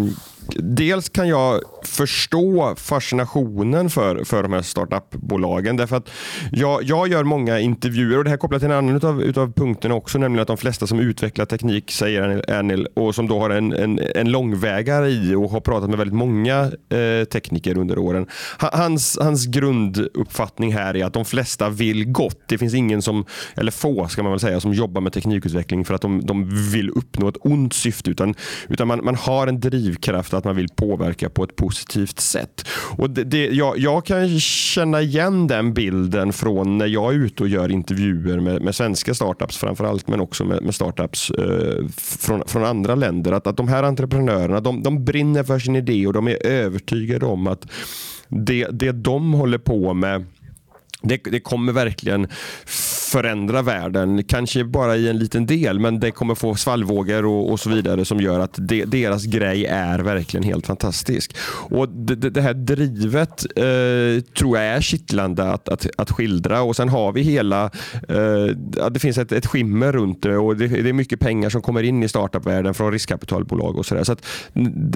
dels 0.56 1.08
kan 1.08 1.28
jag 1.28 1.60
förstå 1.84 2.74
fascinationen 2.76 3.90
för, 3.90 4.24
för 4.24 4.42
de 4.42 4.52
här 4.52 4.62
startupbolagen. 4.62 5.76
Därför 5.76 5.96
att 5.96 6.10
jag, 6.52 6.82
jag 6.82 7.08
gör 7.08 7.24
många 7.24 7.60
intervjuer 7.60 8.18
och 8.18 8.24
det 8.24 8.30
här 8.30 8.36
kopplat 8.36 8.60
till 8.60 8.70
en 8.70 8.76
annan 8.76 8.96
utav, 8.96 9.22
utav 9.22 9.52
punkterna 9.52 9.94
också, 9.94 10.18
nämligen 10.18 10.42
att 10.42 10.48
de 10.48 10.56
flesta 10.56 10.86
som 10.86 11.00
utvecklar 11.00 11.46
teknik, 11.46 11.90
säger 11.92 12.50
Anil, 12.58 12.86
och 12.94 13.14
som 13.14 13.28
då 13.28 13.40
har 13.40 13.50
en, 13.50 13.72
en, 13.72 14.00
en 14.14 14.30
långvägare 14.30 15.08
i 15.08 15.34
och 15.34 15.50
har 15.50 15.60
pratat 15.60 15.88
med 15.90 15.98
väldigt 15.98 16.16
många 16.16 16.72
eh, 16.88 17.24
tekniker 17.24 17.78
under 17.78 17.98
åren. 17.98 18.26
Hans, 18.58 19.18
hans 19.20 19.46
grunduppfattning 19.46 20.72
här 20.72 20.96
är 20.96 21.04
att 21.04 21.12
de 21.12 21.24
flesta 21.24 21.68
vill 21.68 22.12
gott. 22.12 22.40
Det 22.48 22.58
finns 22.58 22.74
ingen 22.74 23.02
som, 23.02 23.24
eller 23.56 23.72
få 23.72 24.08
ska 24.08 24.22
man 24.22 24.32
väl 24.32 24.40
säga, 24.40 24.60
som 24.60 24.72
jobbar 24.72 25.00
med 25.00 25.12
teknikutveckling 25.12 25.84
för 25.84 25.94
att 25.94 26.02
de, 26.02 26.26
de 26.26 26.70
vill 26.72 26.90
uppnå 26.90 27.28
ett 27.28 27.36
ont 27.40 27.72
syfte, 27.72 28.10
utan, 28.10 28.34
utan 28.68 28.88
man, 28.88 29.04
man 29.04 29.14
har 29.14 29.46
en 29.46 29.60
drivkraft 29.60 30.33
att 30.34 30.44
man 30.44 30.56
vill 30.56 30.68
påverka 30.68 31.30
på 31.30 31.44
ett 31.44 31.56
positivt 31.56 32.20
sätt. 32.20 32.68
Och 32.96 33.10
det, 33.10 33.24
det, 33.24 33.46
jag, 33.46 33.78
jag 33.78 34.04
kan 34.04 34.40
känna 34.40 35.02
igen 35.02 35.46
den 35.46 35.74
bilden 35.74 36.32
från 36.32 36.78
när 36.78 36.86
jag 36.86 37.14
är 37.14 37.18
ute 37.18 37.42
och 37.42 37.48
gör 37.48 37.70
intervjuer 37.70 38.40
med, 38.40 38.62
med 38.62 38.74
svenska 38.74 39.14
startups 39.14 39.56
framförallt, 39.56 40.08
men 40.08 40.20
också 40.20 40.44
med, 40.44 40.62
med 40.62 40.74
startups 40.74 41.30
eh, 41.30 41.88
från, 41.96 42.42
från 42.46 42.64
andra 42.64 42.94
länder. 42.94 43.32
Att, 43.32 43.46
att 43.46 43.56
de 43.56 43.68
här 43.68 43.82
entreprenörerna 43.82 44.60
de, 44.60 44.82
de 44.82 45.04
brinner 45.04 45.44
för 45.44 45.58
sin 45.58 45.76
idé 45.76 46.06
och 46.06 46.12
de 46.12 46.28
är 46.28 46.46
övertygade 46.46 47.26
om 47.26 47.46
att 47.46 47.66
det, 48.28 48.68
det 48.70 48.92
de 48.92 49.32
håller 49.32 49.58
på 49.58 49.94
med 49.94 50.24
det, 51.02 51.20
det, 51.24 51.40
kommer 51.40 51.72
verkligen 51.72 52.28
förändra 53.14 53.62
världen. 53.62 54.24
Kanske 54.24 54.64
bara 54.64 54.96
i 54.96 55.08
en 55.08 55.18
liten 55.18 55.46
del, 55.46 55.78
men 55.78 56.00
det 56.00 56.10
kommer 56.10 56.34
få 56.34 56.54
svallvågor 56.54 57.24
och, 57.24 57.50
och 57.50 57.60
så 57.60 57.70
vidare 57.70 58.04
som 58.04 58.20
gör 58.20 58.40
att 58.40 58.54
de, 58.58 58.84
deras 58.84 59.24
grej 59.24 59.66
är 59.66 59.98
verkligen 59.98 60.44
helt 60.44 60.66
fantastisk. 60.66 61.36
Och 61.70 61.88
Det, 61.88 62.30
det 62.30 62.40
här 62.40 62.54
drivet 62.54 63.46
eh, 63.56 64.24
tror 64.38 64.58
jag 64.58 64.66
är 64.66 64.80
kittlande 64.80 65.52
att, 65.52 65.68
att, 65.68 65.86
att 65.96 66.10
skildra 66.10 66.62
och 66.62 66.76
sen 66.76 66.88
har 66.88 67.12
vi 67.12 67.22
hela, 67.22 67.64
eh, 68.08 68.46
det 68.90 69.00
finns 69.00 69.18
ett, 69.18 69.32
ett 69.32 69.46
skimmer 69.46 69.92
runt 69.92 70.22
det 70.22 70.36
och 70.36 70.56
det, 70.56 70.66
det, 70.68 70.88
är 70.88 70.92
mycket 70.92 71.20
pengar 71.20 71.50
som 71.50 71.62
kommer 71.62 71.82
in 71.82 72.02
i 72.02 72.08
startupvärlden 72.08 72.74
från 72.74 72.92
riskkapitalbolag 72.92 73.78
och 73.78 73.86
sådär. 73.86 74.04
Så, 74.04 74.16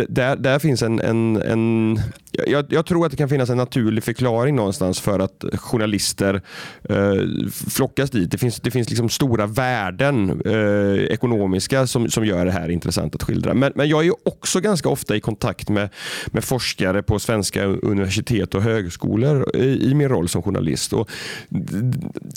där, 0.09 0.37
där 0.37 0.59
finns 0.59 0.83
en, 0.83 1.01
en, 1.01 1.37
en 1.37 2.01
jag, 2.47 2.67
jag, 2.69 2.87
tror 2.87 3.07
att 3.07 3.11
det 3.11 3.17
kan 3.17 3.29
finnas 3.29 3.51
en 3.51 3.57
naturlig 3.57 4.05
förklaring 4.05 4.57
någonstans 4.57 5.01
för 5.01 5.19
att 5.19 5.45
journalister 5.55 6.43
eh, 6.89 7.51
flockas 7.71 8.08
dit. 8.11 8.31
Det 8.31 8.39
finns, 8.39 8.61
det 8.61 8.71
finns 8.71 8.89
liksom 8.89 9.09
stora 9.09 9.47
värden 9.47 10.43
eh, 10.45 11.05
ekonomiska 11.05 11.87
som, 11.87 12.11
som 12.11 12.27
gör 12.27 12.45
det 12.45 12.53
här 12.53 12.69
intressant 12.69 13.15
att 13.15 13.23
skildra. 13.23 13.55
Men, 13.55 13.73
men 13.75 13.89
jag 13.89 14.07
är 14.07 14.13
också 14.29 14.61
ganska 14.61 14.89
ofta 14.89 15.17
i 15.17 15.21
kontakt 15.21 15.69
med, 15.69 15.89
med 16.27 16.45
forskare 16.45 17.03
på 17.03 17.19
svenska 17.19 17.65
universitet 17.65 18.55
och 18.55 18.63
högskolor 18.63 19.57
i, 19.57 19.91
i 19.91 19.95
min 19.95 20.09
roll 20.09 20.29
som 20.29 20.43
journalist. 20.43 20.93
Och 20.93 21.11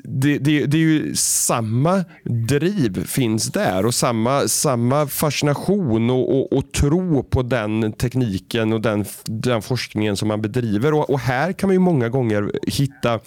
det, 0.04 0.38
det, 0.38 0.66
det, 0.66 0.78
är 0.78 0.82
ju 0.82 1.16
samma 1.16 2.06
driv 2.24 3.06
finns 3.06 3.52
där 3.52 3.86
och 3.86 3.94
samma, 3.94 4.48
samma 4.48 5.08
fascination 5.08 6.10
och, 6.10 6.40
och, 6.40 6.54
och 6.54 6.72
tro 6.72 7.24
på 7.24 7.42
den 7.42 7.94
tekniken 7.94 8.74
och 8.74 8.82
den, 8.82 9.06
den 9.26 9.62
forskningen 9.62 10.18
som 10.18 10.28
man 10.28 10.42
bedriver. 10.42 10.94
Och, 10.94 11.10
och 11.10 11.20
här 11.20 11.54
kan 11.54 11.68
man 11.68 11.76
ju 11.76 11.80
många 11.80 12.10
gånger 12.10 12.52
hitta, 12.68 13.20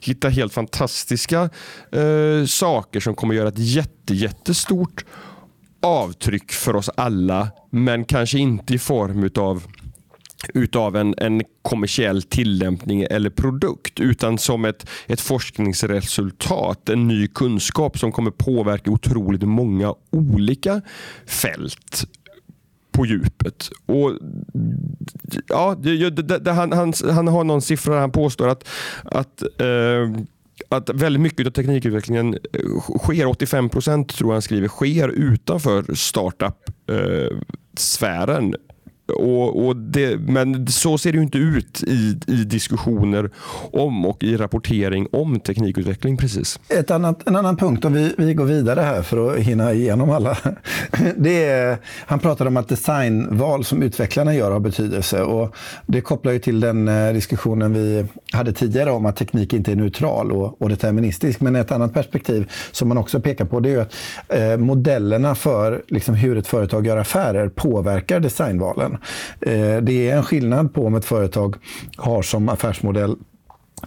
hitta 0.00 0.28
helt 0.28 0.52
fantastiska 0.52 1.50
eh, 1.92 2.46
saker 2.46 3.00
som 3.00 3.14
kommer 3.14 3.34
göra 3.34 3.48
ett 3.48 3.58
jätte, 3.58 4.14
jättestort 4.14 5.04
avtryck 5.82 6.52
för 6.52 6.76
oss 6.76 6.90
alla, 6.96 7.48
men 7.70 8.04
kanske 8.04 8.38
inte 8.38 8.74
i 8.74 8.78
form 8.78 9.24
utav 9.24 9.62
utav 10.54 10.96
en, 10.96 11.14
en 11.18 11.42
kommersiell 11.62 12.22
tillämpning 12.22 13.02
eller 13.10 13.30
produkt 13.30 14.00
utan 14.00 14.38
som 14.38 14.64
ett, 14.64 14.86
ett 15.06 15.20
forskningsresultat, 15.20 16.88
en 16.88 17.08
ny 17.08 17.26
kunskap 17.28 17.98
som 17.98 18.12
kommer 18.12 18.30
påverka 18.30 18.90
otroligt 18.90 19.42
många 19.42 19.94
olika 20.10 20.80
fält 21.26 22.06
på 22.92 23.06
djupet. 23.06 23.70
Och, 23.86 24.12
ja, 25.48 25.76
det, 25.82 26.10
det, 26.10 26.38
det, 26.38 26.52
han, 26.52 26.72
han, 26.72 26.92
han 27.10 27.28
har 27.28 27.44
någon 27.44 27.62
siffra 27.62 27.94
där 27.94 28.00
han 28.00 28.12
påstår 28.12 28.48
att, 28.48 28.68
att 29.04 29.42
eh, 29.42 30.22
att 30.68 30.90
väldigt 30.90 31.22
mycket 31.22 31.46
av 31.46 31.50
teknikutvecklingen 31.50 32.34
eh, 32.34 32.38
sker, 32.98 33.26
85 33.26 33.68
procent 33.68 34.16
tror 34.16 34.30
jag 34.30 34.34
han 34.34 34.42
skriver, 34.42 34.68
sker 34.68 35.08
utanför 35.08 35.94
startup-sfären. 35.94 38.54
Eh, 38.54 38.60
och, 39.10 39.66
och 39.66 39.76
det, 39.76 40.20
men 40.20 40.66
så 40.66 40.98
ser 40.98 41.12
det 41.12 41.16
ju 41.16 41.24
inte 41.24 41.38
ut 41.38 41.82
i, 41.86 42.18
i 42.26 42.44
diskussioner 42.44 43.30
om 43.72 44.06
och 44.06 44.22
i 44.22 44.36
rapportering 44.36 45.06
om 45.12 45.40
teknikutveckling 45.40 46.16
precis. 46.16 46.60
Ett 46.68 46.90
annat, 46.90 47.28
en 47.28 47.36
annan 47.36 47.56
punkt, 47.56 47.84
om 47.84 47.92
vi, 47.92 48.14
vi 48.18 48.34
går 48.34 48.44
vidare 48.44 48.80
här 48.80 49.02
för 49.02 49.32
att 49.32 49.38
hinna 49.38 49.72
igenom 49.72 50.10
alla. 50.10 50.36
Det 51.16 51.44
är, 51.44 51.78
han 52.06 52.18
pratade 52.18 52.48
om 52.48 52.56
att 52.56 52.68
designval 52.68 53.64
som 53.64 53.82
utvecklarna 53.82 54.34
gör 54.34 54.50
har 54.50 54.60
betydelse. 54.60 55.22
Och 55.22 55.56
det 55.86 56.00
kopplar 56.00 56.32
ju 56.32 56.38
till 56.38 56.60
den 56.60 56.88
eh, 56.88 57.12
diskussionen 57.12 57.72
vi 57.72 58.06
hade 58.32 58.52
tidigare 58.52 58.90
om 58.90 59.06
att 59.06 59.16
teknik 59.16 59.52
inte 59.52 59.72
är 59.72 59.76
neutral 59.76 60.32
och, 60.32 60.62
och 60.62 60.68
deterministisk. 60.68 61.40
Men 61.40 61.56
ett 61.56 61.72
annat 61.72 61.94
perspektiv 61.94 62.50
som 62.72 62.88
man 62.88 62.98
också 62.98 63.20
pekar 63.20 63.44
på 63.44 63.60
det 63.60 63.72
är 63.72 63.78
att 63.78 63.94
eh, 64.28 64.56
modellerna 64.56 65.34
för 65.34 65.82
liksom, 65.88 66.14
hur 66.14 66.38
ett 66.38 66.46
företag 66.46 66.86
gör 66.86 66.96
affärer 66.96 67.48
påverkar 67.48 68.20
designvalen. 68.20 68.98
Eh, 69.40 69.76
det 69.76 70.10
är 70.10 70.16
en 70.16 70.22
skillnad 70.22 70.74
på 70.74 70.86
om 70.86 70.94
ett 70.94 71.04
företag 71.04 71.56
har 71.96 72.22
som 72.22 72.48
affärsmodell 72.48 73.16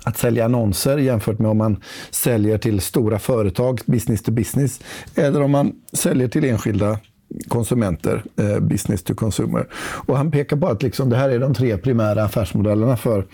att 0.04 0.18
sälja 0.18 0.46
annonser 0.46 0.98
jämfört 0.98 1.40
med 1.40 1.52
om 1.52 1.58
man 1.58 1.82
säljer 2.12 2.58
till 2.58 2.82
stora 2.82 3.20
företag, 3.20 3.82
business 3.86 4.24
to 4.24 4.32
business, 4.32 4.80
eller 5.16 5.42
om 5.42 5.52
man 5.52 5.72
säljer 5.94 6.28
till 6.28 6.46
enskilda 6.46 7.00
konsumenter, 7.48 8.24
eh, 8.38 8.60
business 8.60 9.04
to 9.04 9.16
consumer. 9.16 9.68
Och 10.08 10.18
han 10.18 10.32
pekar 10.32 10.58
på 10.58 10.68
att 10.68 10.84
liksom 10.84 11.10
det 11.10 11.18
här 11.18 11.30
är 11.30 11.40
de 11.40 11.54
tre 11.54 11.78
primära 11.78 12.24
affärsmodellerna 12.24 12.98
för 12.98 13.26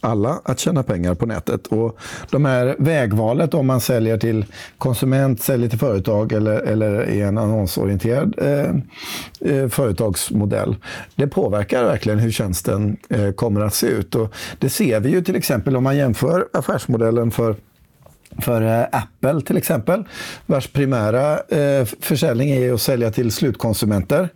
alla 0.00 0.40
att 0.44 0.58
tjäna 0.58 0.82
pengar 0.82 1.14
på 1.14 1.26
nätet. 1.26 1.66
Och 1.66 1.98
de 2.30 2.44
här 2.44 2.76
vägvalet 2.78 3.54
om 3.54 3.66
man 3.66 3.80
säljer 3.80 4.18
till 4.18 4.46
konsument, 4.78 5.40
säljer 5.40 5.68
till 5.68 5.78
företag 5.78 6.32
eller, 6.32 6.60
eller 6.60 7.08
i 7.08 7.20
en 7.20 7.38
annonsorienterad 7.38 8.34
eh, 8.38 8.74
eh, 9.52 9.68
företagsmodell, 9.68 10.76
det 11.14 11.26
påverkar 11.26 11.84
verkligen 11.84 12.18
hur 12.18 12.30
tjänsten 12.30 12.96
eh, 13.08 13.30
kommer 13.30 13.60
att 13.60 13.74
se 13.74 13.86
ut. 13.86 14.14
Och 14.14 14.34
det 14.58 14.68
ser 14.68 15.00
vi 15.00 15.10
ju 15.10 15.22
till 15.22 15.36
exempel 15.36 15.76
om 15.76 15.84
man 15.84 15.96
jämför 15.96 16.48
affärsmodellen 16.52 17.30
för 17.30 17.56
för 18.38 18.62
eh, 18.62 18.86
Apple 18.92 19.40
till 19.40 19.56
exempel, 19.56 20.04
vars 20.46 20.68
primära 20.68 21.38
eh, 21.38 21.84
försäljning 22.00 22.50
är 22.50 22.72
att 22.72 22.80
sälja 22.80 23.10
till 23.10 23.32
slutkonsumenter. 23.32 24.28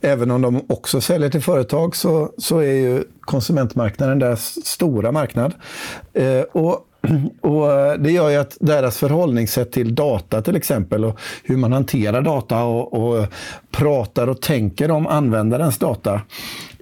Även 0.00 0.30
om 0.30 0.42
de 0.42 0.64
också 0.68 1.00
säljer 1.00 1.30
till 1.30 1.42
företag 1.42 1.96
så, 1.96 2.32
så 2.38 2.58
är 2.58 2.72
ju 2.72 3.04
konsumentmarknaden 3.20 4.18
deras 4.18 4.66
stora 4.66 5.12
marknad. 5.12 5.54
Eh, 6.12 6.40
och 6.40 6.86
och 7.40 7.72
eh, 7.72 7.98
det 7.98 8.12
gör 8.12 8.30
ju 8.30 8.36
att 8.36 8.56
deras 8.60 8.98
förhållningssätt 8.98 9.72
till 9.72 9.94
data 9.94 10.42
till 10.42 10.56
exempel 10.56 11.04
och 11.04 11.18
hur 11.42 11.56
man 11.56 11.72
hanterar 11.72 12.22
data 12.22 12.64
och, 12.64 12.92
och 12.94 13.26
pratar 13.70 14.28
och 14.28 14.40
tänker 14.40 14.90
om 14.90 15.06
användarens 15.06 15.78
data 15.78 16.20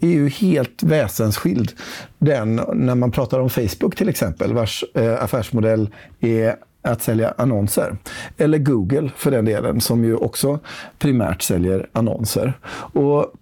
är 0.01 0.09
ju 0.09 0.29
helt 0.29 0.83
väsensskild. 0.83 1.73
Den 2.19 2.61
när 2.75 2.95
man 2.95 3.11
pratar 3.11 3.41
om 3.41 3.51
Facebook 3.51 3.97
till 3.97 4.09
exempel, 4.09 4.53
vars 4.53 4.85
eh, 4.95 5.23
affärsmodell 5.25 5.91
är 6.21 6.57
att 6.83 7.03
sälja 7.03 7.35
annonser. 7.39 7.97
Eller 8.37 8.59
Google 8.59 9.11
för 9.17 9.31
den 9.31 9.45
delen, 9.45 9.81
som 9.81 10.05
ju 10.05 10.17
också 10.17 10.59
primärt 10.99 11.43
säljer 11.43 11.89
annonser. 11.93 12.53
Och 12.93 13.33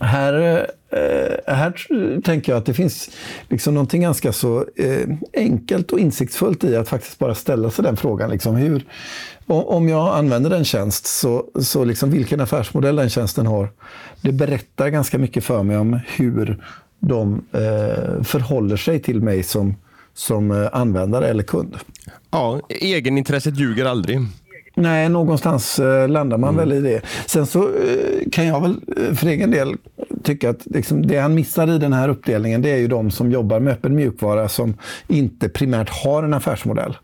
här, 0.00 0.66
eh, 0.90 1.54
här 1.54 2.20
tänker 2.20 2.52
jag 2.52 2.58
att 2.58 2.66
det 2.66 2.74
finns 2.74 3.10
liksom 3.48 3.74
någonting 3.74 4.02
ganska 4.02 4.32
så 4.32 4.64
eh, 4.76 5.08
enkelt 5.34 5.92
och 5.92 6.00
insiktsfullt 6.00 6.64
i 6.64 6.76
att 6.76 6.88
faktiskt 6.88 7.18
bara 7.18 7.34
ställa 7.34 7.70
sig 7.70 7.84
den 7.84 7.96
frågan. 7.96 8.30
Liksom 8.30 8.56
hur, 8.56 8.84
om 9.46 9.88
jag 9.88 10.16
använder 10.16 10.50
en 10.50 10.64
tjänst, 10.64 11.06
så, 11.06 11.44
så 11.60 11.84
liksom 11.84 12.10
vilken 12.10 12.40
affärsmodell 12.40 12.96
den 12.96 13.10
tjänsten 13.10 13.46
har, 13.46 13.68
det 14.20 14.32
berättar 14.32 14.88
ganska 14.88 15.18
mycket 15.18 15.44
för 15.44 15.62
mig 15.62 15.76
om 15.76 16.00
hur 16.06 16.64
de 17.00 17.44
eh, 17.52 18.22
förhåller 18.22 18.76
sig 18.76 19.02
till 19.02 19.20
mig 19.20 19.42
som, 19.42 19.74
som 20.14 20.50
eh, 20.50 20.68
användare 20.72 21.28
eller 21.28 21.42
kund. 21.42 21.76
Ja, 22.30 22.60
egenintresset 22.68 23.58
ljuger 23.58 23.84
aldrig. 23.84 24.20
Nej, 24.78 25.08
någonstans 25.08 25.78
eh, 25.78 26.08
landar 26.08 26.38
man 26.38 26.54
mm. 26.54 26.68
väl 26.68 26.78
i 26.78 26.90
det. 26.90 27.00
Sen 27.26 27.46
så 27.46 27.62
eh, 27.62 28.30
kan 28.32 28.46
jag 28.46 28.60
väl 28.60 28.80
för 29.16 29.26
egen 29.26 29.50
del 29.50 29.76
tycka 30.22 30.50
att 30.50 30.66
liksom, 30.66 31.06
det 31.06 31.18
han 31.18 31.34
missar 31.34 31.74
i 31.74 31.78
den 31.78 31.92
här 31.92 32.08
uppdelningen 32.08 32.62
det 32.62 32.70
är 32.70 32.76
ju 32.76 32.88
de 32.88 33.10
som 33.10 33.32
jobbar 33.32 33.60
med 33.60 33.72
öppen 33.72 33.94
mjukvara 33.94 34.48
som 34.48 34.74
inte 35.08 35.48
primärt 35.48 35.88
har 35.88 36.22
en 36.22 36.34
affärsmodell. 36.34 36.96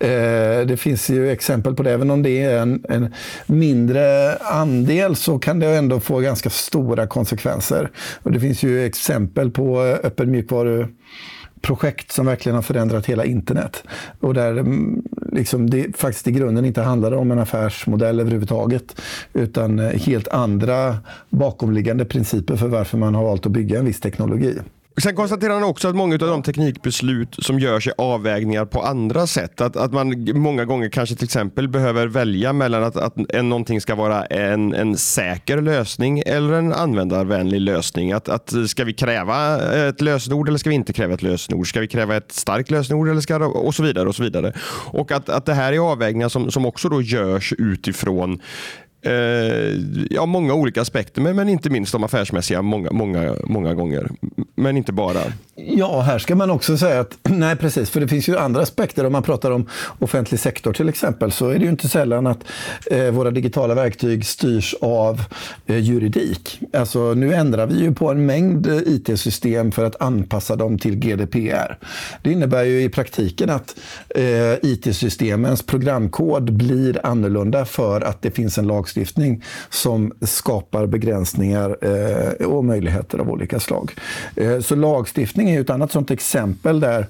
Eh, 0.00 0.66
det 0.66 0.80
finns 0.80 1.10
ju 1.10 1.30
exempel 1.30 1.74
på 1.74 1.82
det. 1.82 1.92
Även 1.92 2.10
om 2.10 2.22
det 2.22 2.42
är 2.42 2.58
en, 2.58 2.84
en, 2.88 3.14
mindre 3.46 4.36
andel 4.36 5.16
så 5.16 5.38
kan 5.38 5.60
det 5.60 5.66
ändå 5.66 6.00
få 6.00 6.20
ganska 6.20 6.50
stora 6.50 7.06
konsekvenser. 7.06 7.90
Och 8.22 8.32
det 8.32 8.40
finns 8.40 8.62
ju 8.62 8.84
exempel 8.84 9.50
på 9.50 9.80
öppen 9.80 10.30
mjukvaru 10.30 10.86
projekt 11.60 12.12
som 12.12 12.26
verkligen 12.26 12.56
har 12.56 12.62
förändrat 12.62 13.06
hela 13.06 13.24
internet. 13.24 13.84
Och 14.20 14.34
där 14.34 14.50
mm, 14.50 15.02
liksom 15.32 15.70
det 15.70 15.96
faktiskt 15.96 16.28
i 16.28 16.32
grunden 16.32 16.64
inte 16.64 16.82
handlade 16.82 17.16
om 17.16 17.30
en 17.30 17.38
affärsmodell 17.38 18.20
överhuvudtaget. 18.20 19.00
Utan 19.32 19.78
eh, 19.78 19.90
helt 19.90 20.28
andra 20.28 20.96
bakomliggande 21.30 22.04
principer 22.04 22.56
för 22.56 22.68
varför 22.68 22.98
man 22.98 23.14
har 23.14 23.24
valt 23.24 23.46
att 23.46 23.52
bygga 23.52 23.78
en 23.78 23.84
viss 23.84 24.00
teknologi. 24.00 24.58
Sen 25.02 25.16
konstaterar 25.16 25.54
han 25.54 25.64
också 25.64 25.88
att 25.88 25.96
många 25.96 26.14
av 26.14 26.18
de 26.18 26.42
teknikbeslut 26.42 27.36
som 27.38 27.58
görs 27.58 27.86
är 27.86 27.92
avvägningar 27.98 28.64
på 28.64 28.82
andra 28.82 29.26
sätt. 29.26 29.60
Att, 29.60 29.76
att 29.76 29.92
man 29.92 30.28
många 30.34 30.64
gånger 30.64 30.88
kanske 30.88 31.14
till 31.14 31.24
exempel 31.24 31.68
behöver 31.68 32.06
välja 32.06 32.52
mellan 32.52 32.84
att, 32.84 32.96
att 32.96 33.14
en, 33.28 33.48
någonting 33.48 33.80
ska 33.80 33.94
vara 33.94 34.24
en, 34.24 34.74
en 34.74 34.96
säker 34.96 35.60
lösning 35.60 36.22
eller 36.26 36.52
en 36.52 36.72
användarvänlig 36.72 37.60
lösning. 37.60 38.12
Att, 38.12 38.28
att 38.28 38.52
ska 38.66 38.84
vi 38.84 38.92
kräva 38.92 39.56
ett 39.88 40.00
lösenord 40.00 40.48
eller 40.48 40.58
ska 40.58 40.70
vi 40.70 40.76
inte 40.76 40.92
kräva 40.92 41.14
ett 41.14 41.22
lösenord? 41.22 41.68
Ska 41.68 41.80
vi 41.80 41.88
kräva 41.88 42.16
ett 42.16 42.32
starkt 42.32 42.70
lösenord 42.70 43.08
eller 43.08 43.20
ska 43.20 43.36
och 43.46 43.74
så 43.74 43.82
vidare 43.82 44.08
och 44.08 44.14
så 44.14 44.22
vidare. 44.22 44.52
Och 44.90 45.12
att, 45.12 45.28
att 45.28 45.46
det 45.46 45.54
här 45.54 45.72
är 45.72 45.78
avvägningar 45.78 46.28
som, 46.28 46.50
som 46.50 46.66
också 46.66 46.88
då 46.88 47.02
görs 47.02 47.52
utifrån 47.58 48.40
Eh, 49.02 49.12
ja, 50.10 50.26
många 50.26 50.54
olika 50.54 50.82
aspekter, 50.82 51.20
men, 51.20 51.36
men 51.36 51.48
inte 51.48 51.70
minst 51.70 51.92
de 51.92 52.04
affärsmässiga 52.04 52.62
många, 52.62 52.90
många, 52.90 53.36
många 53.44 53.74
gånger. 53.74 54.10
Men 54.54 54.76
inte 54.76 54.92
bara. 54.92 55.20
Ja, 55.54 56.00
här 56.00 56.18
ska 56.18 56.34
man 56.34 56.50
också 56.50 56.78
säga 56.78 57.00
att, 57.00 57.18
nej 57.22 57.56
precis, 57.56 57.90
för 57.90 58.00
det 58.00 58.08
finns 58.08 58.28
ju 58.28 58.38
andra 58.38 58.62
aspekter. 58.62 59.06
Om 59.06 59.12
man 59.12 59.22
pratar 59.22 59.50
om 59.50 59.66
offentlig 59.98 60.40
sektor 60.40 60.72
till 60.72 60.88
exempel, 60.88 61.32
så 61.32 61.48
är 61.48 61.58
det 61.58 61.64
ju 61.64 61.70
inte 61.70 61.88
sällan 61.88 62.26
att 62.26 62.44
eh, 62.90 63.10
våra 63.10 63.30
digitala 63.30 63.74
verktyg 63.74 64.26
styrs 64.26 64.74
av 64.80 65.22
eh, 65.66 65.78
juridik. 65.78 66.60
Alltså, 66.72 67.14
nu 67.14 67.34
ändrar 67.34 67.66
vi 67.66 67.80
ju 67.80 67.94
på 67.94 68.10
en 68.10 68.26
mängd 68.26 68.66
eh, 68.66 68.76
IT-system 68.76 69.72
för 69.72 69.84
att 69.84 70.02
anpassa 70.02 70.56
dem 70.56 70.78
till 70.78 70.96
GDPR. 70.96 71.78
Det 72.22 72.32
innebär 72.32 72.64
ju 72.64 72.82
i 72.82 72.88
praktiken 72.88 73.50
att 73.50 73.76
eh, 74.08 74.52
IT-systemens 74.62 75.62
programkod 75.62 76.52
blir 76.52 77.06
annorlunda 77.06 77.64
för 77.64 78.00
att 78.00 78.22
det 78.22 78.30
finns 78.30 78.58
en 78.58 78.66
lag 78.66 78.87
lagstiftning 78.88 79.42
som 79.70 80.12
skapar 80.20 80.86
begränsningar 80.86 81.76
eh, 81.80 82.46
och 82.46 82.64
möjligheter 82.64 83.18
av 83.18 83.30
olika 83.30 83.60
slag. 83.60 83.92
Eh, 84.36 84.60
så 84.60 84.74
lagstiftning 84.74 85.50
är 85.50 85.60
ett 85.60 85.70
annat 85.70 85.92
sånt 85.92 86.10
exempel 86.10 86.80
där 86.80 87.06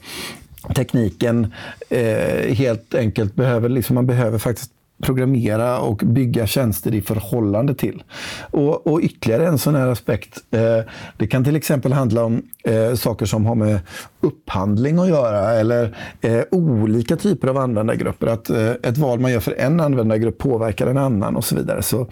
tekniken 0.75 1.53
eh, 1.89 2.55
helt 2.55 2.95
enkelt 2.95 3.35
behöver, 3.35 3.69
liksom 3.69 3.95
man 3.95 4.07
behöver 4.07 4.39
faktiskt 4.39 4.71
programmera 5.03 5.79
och 5.79 5.97
bygga 5.97 6.47
tjänster 6.47 6.95
i 6.95 7.03
förhållande 7.03 7.75
till. 7.75 8.03
Och, 8.51 8.87
och 8.87 9.01
ytterligare 9.01 9.47
en 9.47 9.59
sån 9.59 9.75
här 9.75 9.87
aspekt. 9.87 10.39
Eh, 10.51 10.81
det 11.17 11.27
kan 11.27 11.45
till 11.45 11.57
exempel 11.57 11.93
handla 11.93 12.25
om 12.25 12.43
eh, 12.65 12.95
saker 12.95 13.27
som 13.27 13.47
har 13.47 13.55
med 13.55 13.81
upphandling 14.21 14.99
att 14.99 15.09
göra 15.09 15.53
eller 15.53 15.97
eh, 16.21 16.43
olika 16.51 17.17
typer 17.17 17.49
av 17.49 17.59
användargrupper. 17.59 18.27
Att 18.27 18.51
eh, 18.51 18.71
ett 18.71 18.99
val 18.99 19.21
man 19.21 19.33
gör 19.33 19.41
för 19.41 19.55
en 19.59 19.81
användargrupp 19.81 20.39
påverkar 20.39 20.87
en 20.87 20.99
annan 20.99 21.37
och 21.37 21.45
så 21.45 21.57
vidare. 21.57 21.83
Så 21.83 22.07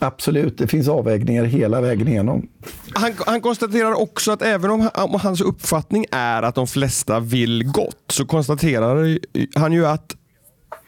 Absolut, 0.00 0.58
det 0.58 0.66
finns 0.66 0.88
avvägningar 0.88 1.44
hela 1.44 1.80
vägen 1.80 2.08
igenom. 2.08 2.48
Han, 2.94 3.12
han 3.26 3.40
konstaterar 3.40 4.00
också 4.00 4.32
att 4.32 4.42
även 4.42 4.70
om, 4.70 4.90
om 4.94 5.20
hans 5.20 5.40
uppfattning 5.40 6.06
är 6.10 6.42
att 6.42 6.54
de 6.54 6.66
flesta 6.66 7.20
vill 7.20 7.64
gott 7.64 8.04
så 8.08 8.26
konstaterar 8.26 9.18
han 9.54 9.72
ju 9.72 9.86
att 9.86 10.16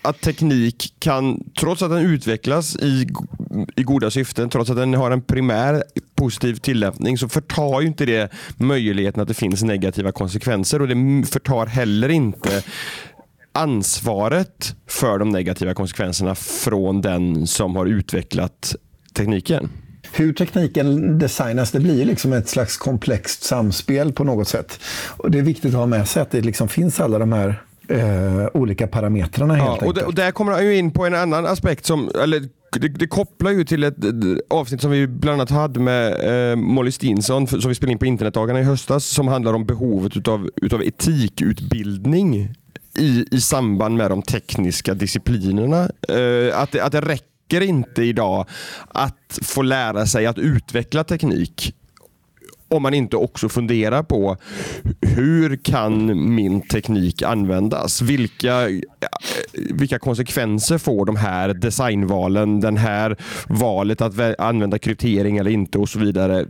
att 0.03 0.21
teknik 0.21 0.95
kan, 0.99 1.45
trots 1.61 1.83
att 1.83 1.91
den 1.91 1.99
utvecklas 1.99 2.77
i, 2.77 3.07
i 3.77 3.83
goda 3.83 4.11
syften, 4.11 4.49
trots 4.51 4.71
att 4.71 4.77
den 4.77 4.95
har 4.95 5.11
en 5.11 5.23
primär 5.23 5.85
positiv 6.15 6.55
tillämpning, 6.55 7.19
så 7.19 7.29
förtar 7.29 7.81
ju 7.81 7.87
inte 7.87 8.07
det 8.07 8.33
möjligheten 8.57 9.23
att 9.23 9.29
det 9.29 9.35
finns 9.35 9.63
negativa 9.63 10.13
konsekvenser 10.13 10.83
och 10.83 10.89
det 10.89 11.27
förtar 11.27 11.67
heller 11.67 12.09
inte 12.09 12.63
ansvaret 13.53 14.75
för 14.87 15.19
de 15.19 15.29
negativa 15.29 15.75
konsekvenserna 15.75 16.35
från 16.35 17.01
den 17.01 17.47
som 17.47 17.77
har 17.77 17.87
utvecklat 17.87 18.75
tekniken? 19.15 19.69
hur 20.13 20.33
tekniken 20.33 21.19
designas, 21.19 21.71
det 21.71 21.81
blir 21.81 22.05
liksom 22.05 22.33
ett 22.33 22.49
slags 22.49 22.77
komplext 22.77 23.43
samspel 23.43 24.13
på 24.13 24.25
något 24.25 24.49
sätt. 24.49 24.81
Och 25.17 25.31
Det 25.31 25.39
är 25.39 25.43
viktigt 25.43 25.75
att 25.75 25.81
ha 25.81 25.87
med 25.87 26.09
sig 26.09 26.23
att 26.23 26.31
det 26.31 26.41
liksom 26.41 26.69
finns 26.69 27.01
alla 27.01 27.19
de 27.19 27.33
här 27.33 27.63
eh, 27.91 28.47
olika 28.55 28.87
parametrarna 28.87 29.55
helt 29.55 29.81
ja, 29.81 29.87
och, 29.87 29.95
det, 29.95 30.05
och 30.05 30.15
Där 30.15 30.31
kommer 30.31 30.53
jag 30.53 30.75
in 30.75 30.91
på 30.91 31.07
en 31.07 31.15
annan 31.15 31.47
aspekt 31.47 31.87
som, 31.87 32.11
eller 32.23 32.49
det, 32.79 32.89
det, 32.89 33.07
kopplar 33.07 33.51
ju 33.51 33.65
till 33.65 33.85
ett 33.85 33.95
avsnitt 34.51 34.81
som 34.81 34.91
vi 34.91 35.07
bland 35.07 35.35
annat 35.35 35.51
hade 35.51 35.81
med 35.81 36.51
eh, 36.51 36.57
Molly 36.57 36.93
Stinson 36.93 37.47
som 37.47 37.69
vi 37.69 37.75
spelade 37.75 37.93
in 37.93 37.99
på 37.99 38.07
internetdagarna 38.07 38.61
i 38.61 38.63
höstas 38.63 39.05
som 39.05 39.29
handlar 39.29 39.53
om 39.53 39.67
behovet 39.67 40.17
utav, 40.17 40.51
utav 40.57 40.83
etikutbildning 40.83 42.55
i, 42.99 43.25
i 43.31 43.41
samband 43.41 43.97
med 43.97 44.11
de 44.11 44.23
tekniska 44.23 44.95
disciplinerna. 44.95 45.91
Eh, 46.09 46.61
att, 46.61 46.79
att 46.79 46.93
det 46.93 47.01
räcker 47.01 47.61
inte 47.61 48.03
idag 48.03 48.47
att 48.89 49.39
få 49.43 49.63
lära 49.63 50.07
sig 50.07 50.27
att 50.27 50.39
utveckla 50.39 51.05
teknik 51.05 51.75
om 52.71 52.83
man 52.83 52.95
inte 52.95 53.17
också 53.17 53.49
funderar 53.49 54.03
på 54.03 54.37
hur 55.01 55.57
kan 55.57 56.35
min 56.35 56.61
teknik 56.61 57.23
användas? 57.23 58.03
Vilka, 58.03 58.69
eh, 58.69 58.79
vilka 59.75 59.99
konsekvenser 59.99 60.79
får 60.79 61.07
de 61.07 61.17
här 61.17 61.49
designvalen, 61.55 62.61
den 62.61 62.77
här 62.77 63.17
valet 63.49 64.01
att 64.01 64.41
använda 64.41 64.79
kryptering 64.79 65.37
eller 65.37 65.51
inte 65.51 65.79
och 65.79 65.89
så 65.89 65.99
vidare 65.99 66.47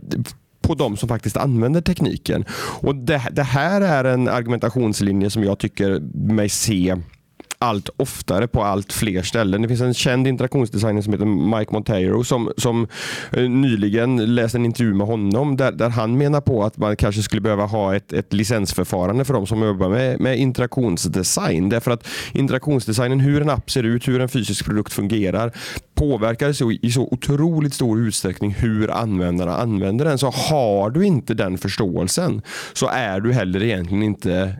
på 0.61 0.75
de 0.75 0.97
som 0.97 1.09
faktiskt 1.09 1.37
använder 1.37 1.81
tekniken. 1.81 2.45
Och 2.81 2.95
det, 2.95 3.21
det 3.31 3.43
här 3.43 3.81
är 3.81 4.03
en 4.03 4.27
argumentationslinje 4.27 5.29
som 5.29 5.43
jag 5.43 5.59
tycker 5.59 5.99
mig 6.33 6.49
se 6.49 6.95
allt 7.61 7.89
oftare 7.97 8.47
på 8.47 8.63
allt 8.63 8.93
fler 8.93 9.21
ställen. 9.21 9.61
Det 9.61 9.67
finns 9.67 9.81
en 9.81 9.93
känd 9.93 10.27
interaktionsdesigner 10.27 11.01
som 11.01 11.13
heter 11.13 11.57
Mike 11.57 11.73
Monteiro 11.73 12.23
som, 12.23 12.51
som 12.57 12.87
eh, 13.31 13.49
nyligen 13.49 14.35
läste 14.35 14.57
en 14.57 14.65
intervju 14.65 14.93
med 14.93 15.07
honom 15.07 15.57
där, 15.57 15.71
där 15.71 15.89
han 15.89 16.17
menar 16.17 16.41
på 16.41 16.63
att 16.63 16.77
man 16.77 16.95
kanske 16.95 17.21
skulle 17.21 17.41
behöva 17.41 17.65
ha 17.65 17.95
ett, 17.95 18.13
ett 18.13 18.33
licensförfarande 18.33 19.25
för 19.25 19.33
de 19.33 19.47
som 19.47 19.63
jobbar 19.63 19.89
med, 19.89 20.19
med 20.19 20.39
interaktionsdesign. 20.39 21.69
Därför 21.69 21.91
att 21.91 22.07
interaktionsdesignen, 22.33 23.19
hur 23.19 23.41
en 23.41 23.49
app 23.49 23.71
ser 23.71 23.83
ut, 23.83 24.07
hur 24.07 24.21
en 24.21 24.29
fysisk 24.29 24.65
produkt 24.65 24.93
fungerar 24.93 25.51
påverkar 25.95 26.53
så, 26.53 26.71
i 26.71 26.91
så 26.91 27.07
otroligt 27.11 27.73
stor 27.73 27.99
utsträckning 27.99 28.51
hur 28.51 28.91
användarna 28.91 29.57
använder 29.57 30.05
den. 30.05 30.17
Så 30.17 30.29
har 30.29 30.89
du 30.89 31.05
inte 31.05 31.33
den 31.33 31.57
förståelsen 31.57 32.41
så 32.73 32.87
är 32.87 33.19
du 33.19 33.33
heller 33.33 33.63
egentligen 33.63 34.03
inte 34.03 34.55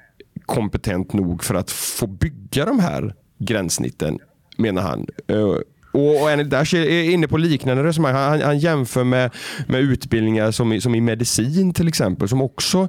kompetent 0.45 1.13
nog 1.13 1.43
för 1.43 1.55
att 1.55 1.71
få 1.71 2.07
bygga 2.07 2.65
de 2.65 2.79
här 2.79 3.15
gränssnitten, 3.39 4.19
menar 4.57 4.81
han. 4.81 5.07
Eh, 5.27 5.55
och, 5.93 6.21
och, 6.21 6.29
Anil 6.29 6.49
Dash 6.49 6.75
är 6.75 7.11
inne 7.11 7.27
på 7.27 7.37
liknande 7.37 7.83
resonemang. 7.83 8.13
Han, 8.13 8.41
han 8.41 8.59
jämför 8.59 9.03
med, 9.03 9.31
med 9.67 9.81
utbildningar 9.81 10.51
som 10.51 10.73
i, 10.73 10.81
som 10.81 10.95
i 10.95 11.01
medicin 11.01 11.73
till 11.73 11.87
exempel 11.87 12.29
som 12.29 12.41
också 12.41 12.87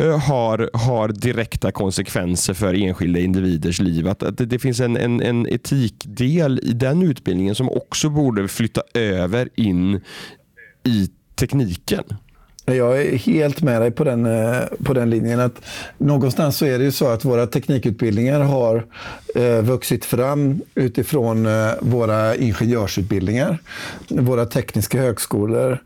uh, 0.00 0.18
har, 0.18 0.70
har 0.72 1.08
direkta 1.08 1.72
konsekvenser 1.72 2.54
för 2.54 2.74
enskilda 2.74 3.20
individers 3.20 3.80
liv. 3.80 4.08
Att, 4.08 4.22
att 4.22 4.38
det, 4.38 4.46
det, 4.46 4.58
finns 4.58 4.80
en, 4.80 4.96
en, 4.96 5.20
en 5.20 5.46
etikdel 5.48 6.60
i 6.62 6.72
den 6.72 7.02
utbildningen 7.02 7.54
som 7.54 7.68
också 7.68 8.10
borde 8.10 8.48
flytta 8.48 8.82
över 8.94 9.48
in 9.54 10.00
i 10.84 11.10
tekniken. 11.34 12.04
Jag 12.64 13.02
är 13.02 13.16
helt 13.16 13.62
med 13.62 13.80
dig 13.80 13.90
på 13.90 14.04
den, 14.04 14.26
eh, 14.26 14.62
på 14.84 14.94
den 14.94 15.10
linjen. 15.10 15.40
att 15.40 15.62
Någonstans 15.98 16.56
så 16.56 16.66
är 16.66 16.78
det 16.78 16.84
ju 16.84 16.92
så 16.92 17.08
att 17.08 17.24
våra 17.24 17.46
teknikutbildningar 17.46 18.40
har 18.40 18.86
eh, 19.34 19.62
vuxit 19.62 20.04
fram 20.04 20.60
utifrån 20.74 21.46
eh, 21.46 21.70
våra 21.80 22.36
ingenjörsutbildningar, 22.36 23.58
våra 24.08 24.46
tekniska 24.46 24.98
högskolor. 24.98 25.78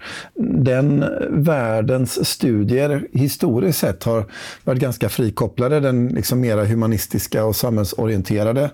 Den 0.55 1.05
världens 1.29 2.29
studier 2.29 3.07
historiskt 3.13 3.79
sett 3.79 4.05
har 4.05 4.25
varit 4.65 4.81
ganska 4.81 5.09
frikopplade. 5.09 5.81
Den 5.81 6.09
liksom 6.09 6.41
mera 6.41 6.65
humanistiska 6.65 7.45
och 7.45 7.57
samhällsorienterade 7.57 8.71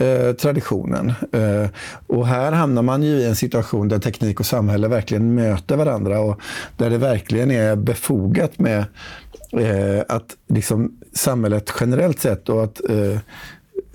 eh, 0.00 0.32
traditionen. 0.32 1.12
Eh, 1.32 1.68
och 2.06 2.26
här 2.26 2.52
hamnar 2.52 2.82
man 2.82 3.02
ju 3.02 3.10
i 3.10 3.26
en 3.26 3.36
situation 3.36 3.88
där 3.88 3.98
teknik 3.98 4.40
och 4.40 4.46
samhälle 4.46 4.88
verkligen 4.88 5.34
möter 5.34 5.76
varandra 5.76 6.20
och 6.20 6.40
där 6.76 6.90
det 6.90 6.98
verkligen 6.98 7.50
är 7.50 7.76
befogat 7.76 8.58
med 8.58 8.84
eh, 9.52 10.04
att 10.08 10.36
liksom 10.48 10.98
samhället 11.12 11.72
generellt 11.80 12.20
sett 12.20 12.48
och 12.48 12.64
att 12.64 12.80
eh, 12.90 13.18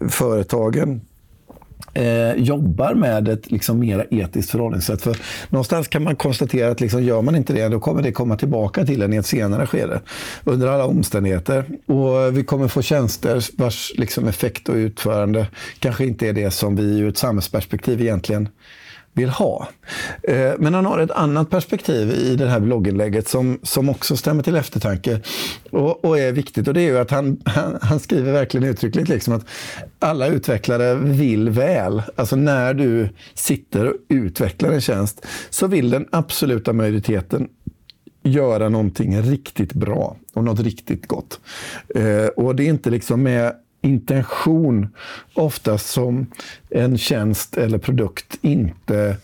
företagen 0.10 1.02
eh, 1.96 2.34
jobbar 2.34 2.94
med 2.94 3.28
ett 3.28 3.52
liksom 3.52 3.80
mer 3.80 4.08
etiskt 4.12 4.52
förhållningssätt. 4.52 5.02
För 5.02 5.18
någonstans 5.50 5.88
kan 5.88 6.04
man 6.04 6.16
konstatera 6.16 6.72
att 6.72 6.82
liksom, 6.82 7.04
gör 7.04 7.22
man 7.22 7.36
inte 7.36 7.54
det, 7.54 7.68
då 7.68 7.80
kommer 7.80 8.02
det 8.02 8.12
komma 8.12 8.38
tillbaka 8.38 8.86
till 8.86 9.02
en 9.02 9.14
i 9.14 9.18
ett 9.18 9.26
senare 9.26 9.68
skede. 9.68 10.02
Under 10.44 10.68
alla 10.68 10.86
omständigheter. 10.86 11.66
Och 11.86 12.38
vi 12.38 12.44
kommer 12.44 12.68
få 12.68 12.82
tjänster 12.82 13.44
vars 13.58 13.92
liksom, 13.98 14.28
effekt 14.28 14.70
och 14.70 14.76
utförande 14.76 15.48
kanske 15.80 16.06
inte 16.06 16.28
är 16.28 16.34
det 16.34 16.52
som 16.52 16.76
vi 16.76 17.00
ur 17.00 17.10
ett 17.10 17.18
samhällsperspektiv 17.18 18.02
egentligen 18.02 18.50
vill 19.16 19.30
ha. 19.30 19.68
Eh, 20.24 20.52
men 20.58 20.74
han 20.74 20.86
har 20.86 21.00
ett 21.00 21.12
annat 21.12 21.50
perspektiv 21.50 22.12
i 22.12 22.36
det 22.36 22.48
här 22.48 22.60
blogginlägget 22.60 23.28
som, 23.28 23.60
som 23.64 23.90
också 23.90 24.18
stämmer 24.18 24.44
till 24.44 24.56
eftertanke 24.56 25.20
och, 25.72 26.06
och 26.06 26.20
är 26.20 26.32
viktigt. 26.32 26.68
Och 26.68 26.74
det 26.74 26.82
är 26.82 26.90
ju 26.92 26.98
att 26.98 27.12
han, 27.12 27.42
han, 27.46 27.78
han 27.82 28.00
skriver 28.00 28.32
verkligen 28.32 28.70
uttryckligt 28.70 29.10
liksom 29.10 29.34
att 29.34 29.46
alla 30.00 30.28
utvecklare 30.28 30.96
vill 30.96 31.50
väl. 31.50 32.02
Alltså 32.16 32.36
när 32.36 32.74
du 32.74 33.10
sitter 33.34 33.86
och 33.86 33.96
utvecklar 34.10 34.72
en 34.72 34.82
tjänst 34.82 35.26
så 35.50 35.68
vill 35.68 35.90
den 35.90 36.08
absoluta 36.12 36.74
majoriteten 36.74 37.48
göra 38.24 38.70
någonting 38.70 39.22
riktigt 39.22 39.74
bra 39.74 40.18
och 40.34 40.44
något 40.44 40.60
riktigt 40.60 41.08
gott. 41.08 41.40
Eh, 41.96 42.28
och 42.28 42.56
det 42.56 42.64
är 42.64 42.68
inte 42.68 42.90
liksom 42.90 43.24
med 43.24 43.54
intention 43.86 44.88
oftast 45.34 45.90
som 45.90 46.26
en 46.70 46.98
tjänst 46.98 47.58
eller 47.58 47.78
produkt 47.78 48.38
inte 48.42 49.18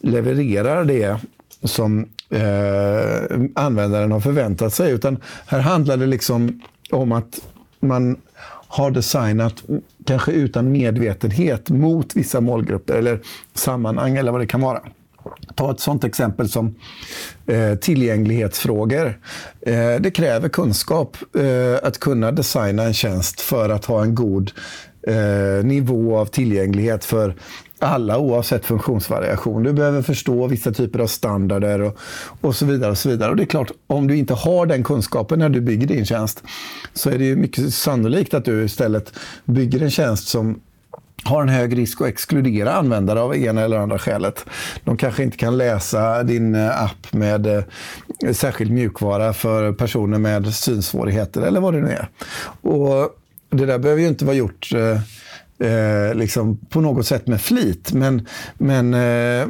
levererar 0.00 0.84
det 0.84 1.20
som 1.62 2.08
eh, 2.30 3.40
användaren 3.54 4.12
har 4.12 4.20
förväntat 4.20 4.74
sig. 4.74 4.92
Utan 4.92 5.16
här 5.46 5.60
handlar 5.60 5.96
det 5.96 6.06
liksom 6.06 6.60
om 6.90 7.12
att 7.12 7.40
man 7.80 8.16
har 8.68 8.90
designat, 8.90 9.64
kanske 10.04 10.32
utan 10.32 10.72
medvetenhet, 10.72 11.70
mot 11.70 12.16
vissa 12.16 12.40
målgrupper 12.40 12.94
eller 12.94 13.20
sammanhang 13.54 14.16
eller 14.16 14.32
vad 14.32 14.40
det 14.40 14.46
kan 14.46 14.60
vara. 14.60 14.82
Ta 15.54 15.70
ett 15.70 15.80
sånt 15.80 16.04
exempel 16.04 16.48
som 16.48 16.74
eh, 17.46 17.74
tillgänglighetsfrågor. 17.74 19.20
Eh, 19.60 19.94
det 20.00 20.10
kräver 20.10 20.48
kunskap 20.48 21.16
eh, 21.36 21.86
att 21.88 21.98
kunna 21.98 22.32
designa 22.32 22.82
en 22.82 22.94
tjänst 22.94 23.40
för 23.40 23.68
att 23.68 23.84
ha 23.84 24.02
en 24.02 24.14
god 24.14 24.50
eh, 25.02 25.64
nivå 25.64 26.18
av 26.18 26.26
tillgänglighet 26.26 27.04
för 27.04 27.34
alla 27.78 28.18
oavsett 28.18 28.66
funktionsvariation. 28.66 29.62
Du 29.62 29.72
behöver 29.72 30.02
förstå 30.02 30.46
vissa 30.46 30.72
typer 30.72 30.98
av 30.98 31.06
standarder 31.06 31.80
och, 31.80 31.98
och 32.40 32.56
så 32.56 32.66
vidare. 32.66 32.90
Och 32.90 32.98
så 32.98 33.08
vidare. 33.08 33.30
Och 33.30 33.36
det 33.36 33.42
är 33.42 33.46
klart, 33.46 33.70
om 33.86 34.06
du 34.06 34.16
inte 34.16 34.34
har 34.34 34.66
den 34.66 34.84
kunskapen 34.84 35.38
när 35.38 35.48
du 35.48 35.60
bygger 35.60 35.86
din 35.86 36.06
tjänst 36.06 36.42
så 36.94 37.10
är 37.10 37.18
det 37.18 37.24
ju 37.24 37.36
mycket 37.36 37.74
sannolikt 37.74 38.34
att 38.34 38.44
du 38.44 38.64
istället 38.64 39.12
bygger 39.44 39.82
en 39.82 39.90
tjänst 39.90 40.28
som 40.28 40.60
har 41.28 41.42
en 41.42 41.48
hög 41.48 41.78
risk 41.78 42.00
att 42.00 42.06
exkludera 42.06 42.72
användare 42.72 43.20
av 43.20 43.36
ena 43.36 43.62
eller 43.62 43.76
andra 43.76 43.98
skälet. 43.98 44.44
De 44.84 44.96
kanske 44.96 45.22
inte 45.22 45.36
kan 45.36 45.58
läsa 45.58 46.22
din 46.22 46.54
eh, 46.54 46.82
app 46.82 47.12
med 47.12 47.46
eh, 47.46 47.62
särskild 48.32 48.70
mjukvara 48.70 49.32
för 49.32 49.72
personer 49.72 50.18
med 50.18 50.54
synsvårigheter 50.54 51.42
eller 51.42 51.60
vad 51.60 51.74
det 51.74 51.80
nu 51.80 51.90
är. 51.90 52.08
Och 52.70 53.10
det 53.50 53.66
där 53.66 53.78
behöver 53.78 54.02
ju 54.02 54.08
inte 54.08 54.24
vara 54.24 54.36
gjort 54.36 54.72
eh, 54.74 55.00
eh, 55.58 56.14
liksom 56.14 56.56
på 56.56 56.80
något 56.80 57.06
sätt 57.06 57.26
med 57.26 57.40
flit. 57.40 57.92
Men, 57.92 58.26
men, 58.58 58.94
eh, 58.94 59.46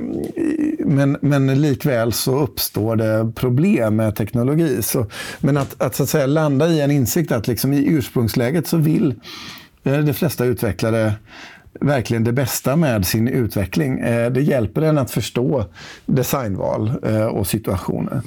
men, 0.78 1.16
men 1.20 1.60
likväl 1.60 2.12
så 2.12 2.38
uppstår 2.38 2.96
det 2.96 3.32
problem 3.34 3.96
med 3.96 4.16
teknologi. 4.16 4.82
Så, 4.82 5.06
men 5.40 5.56
att, 5.56 5.82
att, 5.82 5.94
så 5.94 6.02
att 6.02 6.08
säga, 6.08 6.26
landa 6.26 6.68
i 6.68 6.80
en 6.80 6.90
insikt 6.90 7.32
att 7.32 7.48
liksom 7.48 7.72
i 7.72 7.86
ursprungsläget 7.86 8.66
så 8.66 8.76
vill 8.76 9.14
eh, 9.84 9.98
de 9.98 10.14
flesta 10.14 10.44
utvecklare 10.44 11.12
verkligen 11.80 12.24
det 12.24 12.32
bästa 12.32 12.76
med 12.76 13.06
sin 13.06 13.28
utveckling. 13.28 14.00
Eh, 14.00 14.30
det 14.30 14.42
hjälper 14.42 14.82
en 14.82 14.98
att 14.98 15.10
förstå 15.10 15.64
designval 16.06 16.92
eh, 17.02 17.26
och 17.26 17.46
situationer. 17.46 18.22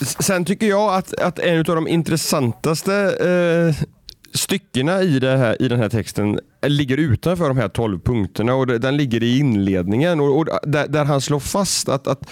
Sen 0.00 0.44
tycker 0.44 0.66
jag 0.66 0.94
att, 0.94 1.14
att 1.14 1.38
en 1.38 1.58
av 1.58 1.64
de 1.64 1.88
intressantaste 1.88 2.94
eh, 2.94 3.86
styckena 4.34 5.02
i, 5.02 5.18
det 5.18 5.36
här, 5.36 5.62
i 5.62 5.68
den 5.68 5.78
här 5.78 5.88
texten 5.88 6.40
ligger 6.66 6.96
utanför 6.96 7.48
de 7.48 7.56
här 7.56 7.68
tolv 7.68 8.00
punkterna 8.00 8.54
och 8.54 8.66
den 8.66 8.96
ligger 8.96 9.22
i 9.22 9.38
inledningen 9.38 10.20
och, 10.20 10.38
och 10.38 10.46
där, 10.62 10.88
där, 10.88 11.04
han 11.04 11.20
slår 11.20 11.40
fast 11.40 11.88
att, 11.88 12.06
att 12.06 12.30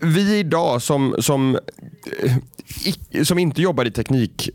vi 0.00 0.38
idag 0.38 0.82
som, 0.82 1.16
som, 1.18 1.58
eh, 2.22 3.22
som 3.22 3.38
inte 3.38 3.62
jobbar 3.62 3.84
i 3.84 3.90
teknik 3.90 4.50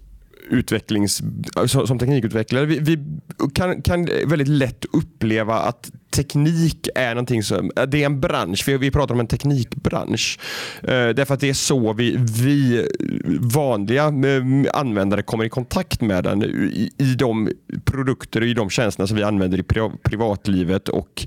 utvecklings, 0.49 1.21
som 1.67 1.99
teknikutvecklare, 1.99 2.65
vi, 2.65 2.79
vi, 2.79 2.97
kan, 3.53 3.81
kan 3.81 4.05
väldigt 4.25 4.47
lätt 4.47 4.85
uppleva 4.93 5.55
att 5.55 5.91
teknik 6.11 6.87
är 6.95 7.15
någonting 7.15 7.43
som, 7.43 7.71
eh, 7.75 7.83
det 7.83 8.01
är 8.01 8.05
en 8.05 8.19
bransch, 8.19 8.63
vi, 8.67 8.77
vi 8.77 8.91
pratar 8.91 9.13
om 9.13 9.19
en 9.19 9.27
teknikbransch. 9.27 10.39
Eh, 10.81 10.87
därför 11.09 11.33
att 11.33 11.39
det 11.39 11.49
är 11.49 11.53
så 11.53 11.93
vi, 11.93 12.17
vi 12.17 12.87
vanliga 13.39 14.03
eh, 14.03 14.43
användare 14.73 15.21
kommer 15.21 15.45
i 15.45 15.49
kontakt 15.49 16.01
med 16.01 16.23
den 16.23 16.43
i, 16.43 16.91
i 16.97 17.15
de 17.15 17.49
produkter 17.85 18.41
och 18.41 18.47
i 18.47 18.53
de 18.53 18.69
tjänster 18.69 19.05
som 19.05 19.17
vi 19.17 19.23
använder 19.23 19.57
i 19.57 19.63
pri, 19.63 19.91
privatlivet 20.03 20.89
och 20.89 21.25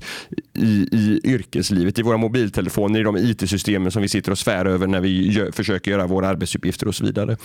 i, 0.53 0.87
i 0.91 1.21
yrkeslivet. 1.23 1.99
I 1.99 2.01
våra 2.01 2.17
mobiltelefoner, 2.17 2.99
i 2.99 3.03
de 3.03 3.17
IT-systemen 3.17 3.91
som 3.91 4.01
vi 4.01 4.07
sitter 4.07 4.31
och 4.31 4.37
svär 4.37 4.65
över 4.65 4.87
när 4.87 5.01
vi 5.01 5.31
gör, 5.31 5.51
försöker 5.51 5.91
göra 5.91 6.07
våra 6.07 6.27
arbetsuppgifter 6.27 6.87
och 6.87 6.95
så 6.95 7.05
vidare. 7.05 7.37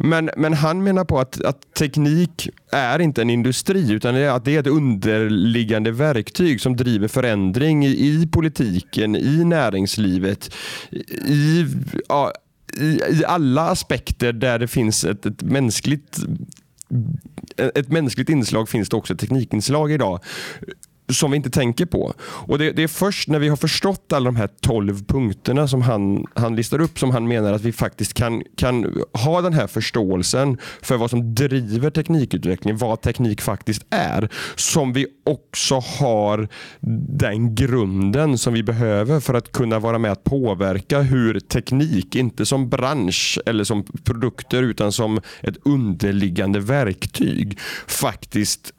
Men, 0.00 0.30
men 0.36 0.52
han 0.52 0.84
menar 0.84 1.04
på 1.04 1.18
att, 1.18 1.44
att 1.44 1.74
teknik 1.78 2.48
är 2.70 2.98
inte 2.98 3.22
en 3.22 3.30
industri 3.30 3.92
utan 3.92 4.14
det 4.14 4.20
är, 4.20 4.30
att 4.30 4.44
det 4.44 4.56
är 4.56 4.60
ett 4.60 4.66
underliggande 4.66 5.90
verktyg 5.90 6.60
som 6.60 6.76
driver 6.76 7.08
förändring 7.08 7.86
i, 7.86 7.90
i 7.90 8.28
politiken, 8.32 9.16
i 9.16 9.44
näringslivet, 9.44 10.54
i, 11.26 11.66
ja, 12.08 12.32
i, 12.80 12.84
i, 12.84 13.24
alla 13.26 13.62
aspekter 13.62 14.32
där 14.32 14.58
det 14.58 14.68
finns 14.68 15.04
ett, 15.04 15.26
ett 15.26 15.42
mänskligt 15.42 16.18
ett 17.56 17.88
mänskligt 17.88 18.28
inslag 18.28 18.68
finns 18.68 18.88
det 18.88 18.96
också 18.96 19.14
ett 19.14 19.20
teknikinslag 19.20 19.92
idag 19.92 20.20
som 21.08 21.30
vi 21.30 21.36
inte 21.36 21.50
tänker 21.50 21.86
på. 21.86 22.14
Och 22.20 22.58
det, 22.58 22.72
det, 22.72 22.82
är 22.82 22.88
först 22.88 23.28
när 23.28 23.38
vi 23.38 23.48
har 23.48 23.56
förstått 23.56 24.12
alla 24.12 24.24
de 24.24 24.36
här 24.36 24.48
12 24.60 25.04
punkterna 25.04 25.68
som 25.68 25.82
han, 25.82 26.26
han 26.34 26.56
listar 26.56 26.80
upp 26.80 26.98
som 26.98 27.10
han 27.10 27.28
menar 27.28 27.52
att 27.52 27.62
vi 27.62 27.72
faktiskt 27.72 28.14
kan, 28.14 28.42
kan 28.56 29.02
ha 29.12 29.40
den 29.40 29.52
här 29.52 29.66
förståelsen 29.66 30.58
för 30.82 30.96
vad 30.96 31.10
som 31.10 31.34
driver 31.34 31.90
teknikutveckling, 31.90 32.76
vad 32.76 33.00
teknik 33.00 33.40
faktiskt 33.40 33.86
är. 33.90 34.28
Som 34.56 34.92
vi 34.92 35.06
också 35.24 35.74
har 35.78 36.48
den 37.18 37.54
grunden 37.54 38.38
som 38.38 38.54
vi 38.54 38.62
behöver 38.62 39.20
för 39.20 39.34
att 39.34 39.52
kunna 39.52 39.78
vara 39.78 39.98
med 39.98 40.12
att 40.12 40.24
påverka 40.24 41.00
hur 41.00 41.40
teknik, 41.40 42.16
inte 42.16 42.46
som 42.46 42.68
bransch 42.68 43.38
eller 43.46 43.64
som 43.64 43.84
produkter 44.04 44.62
utan 44.62 44.92
som 44.92 45.20
ett 45.40 45.56
underliggande 45.64 46.60
verktyg 46.60 47.58
faktiskt 47.86 48.72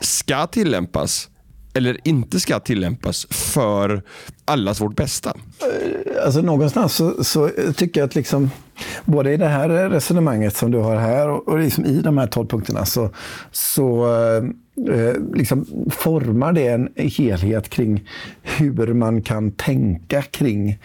ska 0.00 0.46
tillämpas 0.46 1.28
eller 1.74 1.96
inte 2.04 2.40
ska 2.40 2.60
tillämpas 2.60 3.26
för 3.30 4.02
allas 4.44 4.80
vårt 4.80 4.96
bästa? 4.96 5.36
Alltså 6.24 6.40
någonstans 6.40 6.94
så, 6.94 7.24
så 7.24 7.50
tycker 7.76 8.00
jag 8.00 8.06
att 8.06 8.14
liksom, 8.14 8.50
både 9.04 9.32
i 9.32 9.36
det 9.36 9.48
här 9.48 9.68
resonemanget 9.68 10.56
som 10.56 10.70
du 10.70 10.78
har 10.78 10.96
här 10.96 11.28
och, 11.28 11.48
och 11.48 11.58
liksom 11.58 11.84
i 11.84 12.00
de 12.00 12.18
här 12.18 12.26
tolv 12.26 12.48
punkterna 12.48 12.84
så, 12.84 13.10
så 13.50 14.06
eh, 14.06 14.44
eh 14.94 15.14
liksom 15.34 15.66
formar 15.90 16.52
det 16.52 16.68
en 16.68 16.88
helhet 16.96 17.68
kring 17.68 18.08
hur 18.42 18.94
man 18.94 19.22
kan 19.22 19.52
tänka 19.52 20.22
kring 20.22 20.78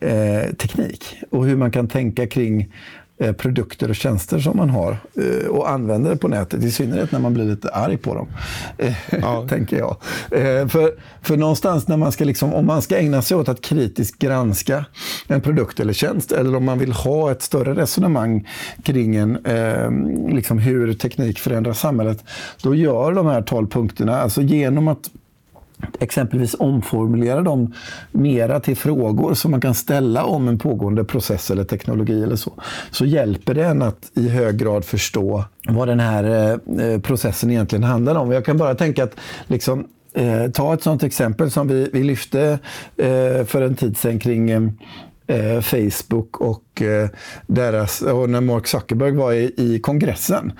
eh, 0.00 0.54
teknik 0.58 1.04
och 1.30 1.46
hur 1.46 1.56
man 1.56 1.70
kan 1.70 1.88
tänka 1.88 2.26
kring 2.26 2.72
produkter 3.18 3.88
och 3.88 3.96
tjänster 3.96 4.38
som 4.38 4.56
man 4.56 4.70
har 4.70 4.98
eh, 5.14 5.48
och 5.48 5.70
använder 5.70 6.10
det 6.10 6.16
på 6.16 6.28
nätet, 6.28 6.64
i 6.64 6.70
synnerhet 6.70 7.12
när 7.12 7.20
man 7.20 7.34
blir 7.34 7.44
lite 7.44 7.68
arg 7.68 7.96
på 7.96 8.14
dem. 8.14 8.28
Eh, 8.78 8.94
ja. 9.10 9.46
tänker 9.48 9.78
jag. 9.78 9.96
För, 10.70 10.94
för 11.22 11.36
någonstans 11.36 11.88
när 11.88 11.96
man 11.96 12.12
ska 12.12 12.24
liksom, 12.24 12.54
om 12.54 12.66
man 12.66 12.82
ska 12.82 12.98
ägna 12.98 13.22
sig 13.22 13.36
åt 13.36 13.48
att 13.48 13.60
kritiskt 13.60 14.18
granska 14.18 14.84
en 15.26 15.40
produkt 15.40 15.80
eller 15.80 15.92
tjänst 15.92 16.32
eller 16.32 16.56
om 16.56 16.64
man 16.64 16.78
vill 16.78 16.92
ha 16.92 17.30
ett 17.30 17.42
större 17.42 17.74
resonemang 17.74 18.48
kring 18.82 19.16
en, 19.16 19.38
liksom 20.30 20.58
hur 20.58 20.94
teknik 20.94 21.38
förändrar 21.38 21.72
samhället, 21.72 22.24
då 22.62 22.74
gör 22.74 23.12
de 23.12 23.26
här 23.26 23.42
tolv 23.42 23.68
punkterna, 23.68 24.20
alltså 24.20 24.42
genom 24.42 24.88
att 24.88 25.10
exempelvis 25.98 26.56
omformulera 26.58 27.42
dem 27.42 27.72
mera 28.12 28.60
till 28.60 28.76
frågor 28.76 29.34
som 29.34 29.50
man 29.50 29.60
kan 29.60 29.74
ställa 29.74 30.24
om 30.24 30.48
en 30.48 30.58
pågående 30.58 31.04
process 31.04 31.50
eller 31.50 31.64
teknologi 31.64 32.22
eller 32.22 32.36
så, 32.36 32.52
så 32.90 33.04
hjälper 33.04 33.54
det 33.54 33.64
en 33.64 33.82
att 33.82 34.10
i 34.14 34.28
hög 34.28 34.56
grad 34.56 34.84
förstå 34.84 35.44
vad 35.68 35.88
den 35.88 36.00
här 36.00 36.58
eh, 36.80 37.00
processen 37.00 37.50
egentligen 37.50 37.84
handlar 37.84 38.14
om. 38.14 38.32
Jag 38.32 38.44
kan 38.44 38.56
bara 38.58 38.74
tänka 38.74 39.04
att 39.04 39.16
liksom, 39.46 39.86
eh, 40.14 40.50
ta 40.50 40.74
ett 40.74 40.82
sådant 40.82 41.02
exempel 41.02 41.50
som 41.50 41.68
vi, 41.68 41.90
vi 41.92 42.02
lyfte 42.02 42.58
eh, 42.96 43.44
för 43.44 43.62
en 43.62 43.74
tid 43.74 43.96
sedan 43.96 44.18
kring 44.18 44.50
eh, 44.50 45.60
Facebook 45.60 46.40
och 46.40 46.62
och, 46.76 46.82
eh, 46.82 47.08
deras, 47.46 48.02
och 48.02 48.30
när 48.30 48.40
Mark 48.40 48.66
Zuckerberg 48.66 49.12
var 49.12 49.32
i, 49.32 49.54
i 49.56 49.80
kongressen. 49.80 50.52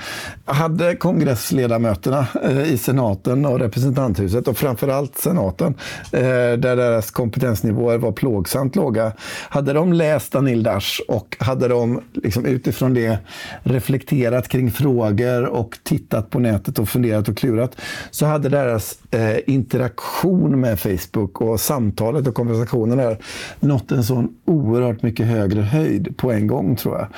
Hade 0.45 0.97
kongressledamöterna 0.97 2.27
eh, 2.43 2.73
i 2.73 2.79
senaten 2.79 3.47
och 3.47 3.59
representanthuset 3.59 4.49
och 4.49 4.59
framförallt 4.59 5.19
senaten, 5.19 5.75
eh, 6.13 6.21
där 6.59 6.77
deras 6.77 7.11
kompetensnivåer 7.11 7.99
var 7.99 8.13
plågsamt 8.13 8.77
låga. 8.77 9.13
Hade 9.49 9.73
de 9.73 9.93
läst 9.93 10.35
Anil 10.35 10.63
Dash 10.63 11.01
och 11.09 11.37
hade 11.41 11.69
de 11.69 12.03
liksom 12.15 12.47
utifrån 12.47 12.95
det 12.95 13.19
reflekterat 13.63 14.49
kring 14.49 14.71
frågor 14.71 15.47
och 15.47 15.79
tittat 15.83 16.31
på 16.31 16.39
nätet 16.39 16.79
och 16.79 16.89
funderat 16.89 17.29
och 17.29 17.37
klurat 17.37 17.77
så 18.11 18.27
hade 18.27 18.49
deras 18.49 18.99
eh, 19.11 19.37
interaktion 19.47 20.61
med 20.61 20.81
Facebook 20.81 21.41
och 21.41 21.61
samtalet 21.61 22.27
och 22.27 22.35
konversationen 22.35 22.99
där 22.99 23.19
nått 23.61 23.93
en 23.93 24.05
sån 24.05 24.29
oerhört 24.45 25.03
mycket 25.03 25.27
högre 25.27 25.61
höjd 25.61 26.06
på 26.17 26.33
en 26.33 26.47
gång 26.47 26.77
tror 26.77 26.99
jag. 26.99 27.09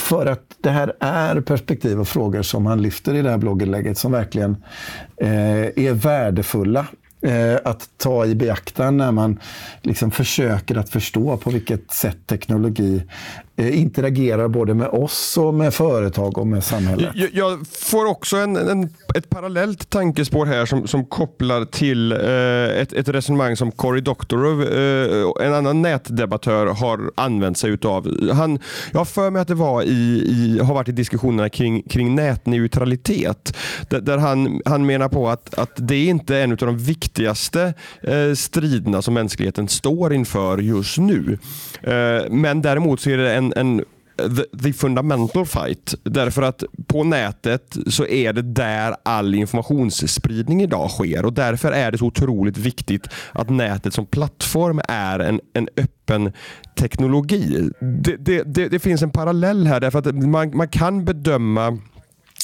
För 0.00 0.26
att 0.26 0.42
det 0.60 0.70
här 0.70 0.92
är 1.00 1.40
perspektiv 1.40 2.00
och 2.00 2.08
frågor 2.08 2.42
som 2.42 2.66
han 2.66 2.82
lyfter 2.82 3.14
i 3.14 3.22
det 3.22 3.30
här 3.30 3.38
blogginlägget 3.38 3.98
som 3.98 4.12
verkligen 4.12 4.56
eh, 5.16 5.86
är 5.86 5.92
värdefulla 5.92 6.86
eh, 7.22 7.58
att 7.64 7.88
ta 7.96 8.26
i 8.26 8.34
beaktande 8.34 9.04
när 9.04 9.12
man 9.12 9.40
liksom 9.82 10.10
försöker 10.10 10.76
att 10.76 10.88
förstå 10.88 11.36
på 11.36 11.50
vilket 11.50 11.90
sätt 11.90 12.26
teknologi 12.26 13.02
Eh, 13.60 13.80
interagerar 13.80 14.48
både 14.48 14.74
med 14.74 14.88
oss 14.88 15.38
och 15.38 15.54
med 15.54 15.74
företag 15.74 16.38
och 16.38 16.46
med 16.46 16.64
samhället. 16.64 17.10
Jag, 17.14 17.30
jag 17.32 17.66
får 17.66 18.06
också 18.06 18.36
en, 18.36 18.56
en, 18.56 18.88
ett 19.14 19.30
parallellt 19.30 19.90
tankespår 19.90 20.46
här 20.46 20.66
som, 20.66 20.86
som 20.86 21.04
kopplar 21.04 21.64
till 21.64 22.12
eh, 22.12 22.18
ett, 22.82 22.92
ett 22.92 23.08
resonemang 23.08 23.56
som 23.56 23.72
Cory 23.72 24.00
Doctorow, 24.00 24.62
eh, 24.62 25.46
en 25.46 25.54
annan 25.54 25.82
nätdebattör, 25.82 26.66
har 26.66 27.10
använt 27.14 27.58
sig 27.58 27.70
utav. 27.70 28.30
Han, 28.32 28.58
jag 28.92 29.00
har 29.00 29.04
för 29.04 29.30
mig 29.30 29.42
att 29.42 29.48
det 29.48 29.54
var 29.54 29.82
i, 29.82 30.24
i, 30.26 30.60
har 30.62 30.74
varit 30.74 30.88
i 30.88 30.92
diskussionerna 30.92 31.48
kring, 31.48 31.82
kring 31.82 32.14
nätneutralitet. 32.14 33.56
Där, 33.88 34.00
där 34.00 34.18
han, 34.18 34.60
han 34.64 34.86
menar 34.86 35.08
på 35.08 35.28
att, 35.28 35.54
att 35.58 35.72
det 35.76 36.04
inte 36.04 36.36
är 36.36 36.44
en 36.44 36.52
av 36.52 36.56
de 36.56 36.78
viktigaste 36.78 37.74
eh, 38.02 38.34
striderna 38.34 39.02
som 39.02 39.14
mänskligheten 39.14 39.68
står 39.68 40.12
inför 40.12 40.58
just 40.58 40.98
nu. 40.98 41.38
Eh, 41.82 42.30
men 42.30 42.62
däremot 42.62 43.00
så 43.00 43.10
är 43.10 43.16
det 43.16 43.34
en, 43.34 43.49
en 43.56 43.84
the, 44.28 44.58
the 44.62 44.72
fundamental 44.72 45.46
fight. 45.46 45.94
Därför 46.02 46.42
att 46.42 46.64
på 46.86 47.04
nätet 47.04 47.76
så 47.86 48.06
är 48.06 48.32
det 48.32 48.42
där 48.42 48.96
all 49.02 49.34
informationsspridning 49.34 50.62
idag 50.62 50.90
sker 50.90 51.24
och 51.24 51.32
därför 51.32 51.72
är 51.72 51.92
det 51.92 51.98
så 51.98 52.06
otroligt 52.06 52.58
viktigt 52.58 53.08
att 53.32 53.50
nätet 53.50 53.94
som 53.94 54.06
plattform 54.06 54.80
är 54.88 55.18
en, 55.18 55.40
en 55.52 55.68
öppen 55.76 56.32
teknologi. 56.78 57.70
Det, 57.80 58.16
det, 58.16 58.42
det, 58.42 58.68
det 58.68 58.78
finns 58.78 59.02
en 59.02 59.10
parallell 59.10 59.66
här 59.66 59.80
därför 59.80 59.98
att 59.98 60.14
man, 60.14 60.56
man 60.56 60.68
kan 60.68 61.04
bedöma 61.04 61.78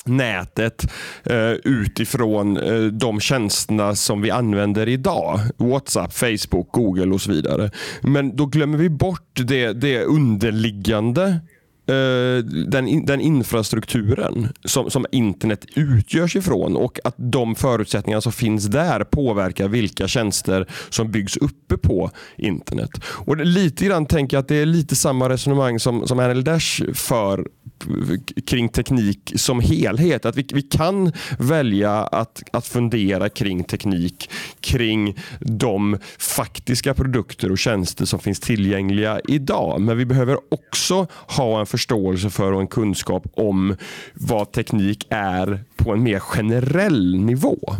nätet 0.08 0.92
eh, 1.24 1.50
utifrån 1.50 2.56
eh, 2.56 2.82
de 2.82 3.20
tjänsterna 3.20 3.94
som 3.94 4.22
vi 4.22 4.30
använder 4.30 4.88
idag. 4.88 5.40
WhatsApp, 5.56 6.12
Facebook, 6.12 6.72
Google 6.72 7.14
och 7.14 7.20
så 7.20 7.30
vidare. 7.30 7.70
Men 8.02 8.36
då 8.36 8.46
glömmer 8.46 8.78
vi 8.78 8.90
bort 8.90 9.40
det, 9.46 9.72
det 9.72 10.04
underliggande 10.04 11.40
eh, 11.88 12.44
den, 12.44 13.06
den 13.06 13.20
infrastrukturen 13.20 14.52
som, 14.64 14.90
som 14.90 15.06
internet 15.12 15.64
utgörs 15.74 16.36
ifrån 16.36 16.76
och 16.76 16.98
att 17.04 17.14
de 17.18 17.54
förutsättningar 17.54 18.20
som 18.20 18.32
finns 18.32 18.66
där 18.66 19.04
påverkar 19.04 19.68
vilka 19.68 20.08
tjänster 20.08 20.66
som 20.90 21.10
byggs 21.10 21.36
uppe 21.36 21.76
på 21.76 22.10
internet. 22.36 22.90
Och 23.04 23.36
Lite 23.36 23.84
grann 23.84 24.06
tänker 24.06 24.36
jag 24.36 24.42
att 24.42 24.48
det 24.48 24.56
är 24.56 24.66
lite 24.66 24.96
samma 24.96 25.28
resonemang 25.28 25.80
som, 25.80 26.06
som 26.06 26.18
Anel 26.18 26.44
Dash 26.44 26.92
för 26.94 27.46
kring 28.46 28.68
teknik 28.68 29.32
som 29.36 29.60
helhet. 29.60 30.24
Att 30.24 30.36
vi, 30.36 30.46
vi 30.52 30.62
kan 30.62 31.12
välja 31.38 31.92
att, 31.92 32.42
att 32.52 32.66
fundera 32.66 33.28
kring 33.28 33.64
teknik, 33.64 34.30
kring 34.60 35.16
de 35.40 35.98
faktiska 36.18 36.94
produkter 36.94 37.52
och 37.52 37.58
tjänster 37.58 38.04
som 38.04 38.18
finns 38.18 38.40
tillgängliga 38.40 39.20
idag. 39.28 39.80
Men 39.80 39.98
vi 39.98 40.04
behöver 40.04 40.38
också 40.48 41.06
ha 41.12 41.60
en 41.60 41.66
förståelse 41.66 42.30
för 42.30 42.52
och 42.52 42.60
en 42.60 42.66
kunskap 42.66 43.26
om 43.34 43.76
vad 44.14 44.52
teknik 44.52 45.06
är 45.10 45.64
på 45.76 45.92
en 45.92 46.02
mer 46.02 46.18
generell 46.18 47.16
nivå. 47.18 47.76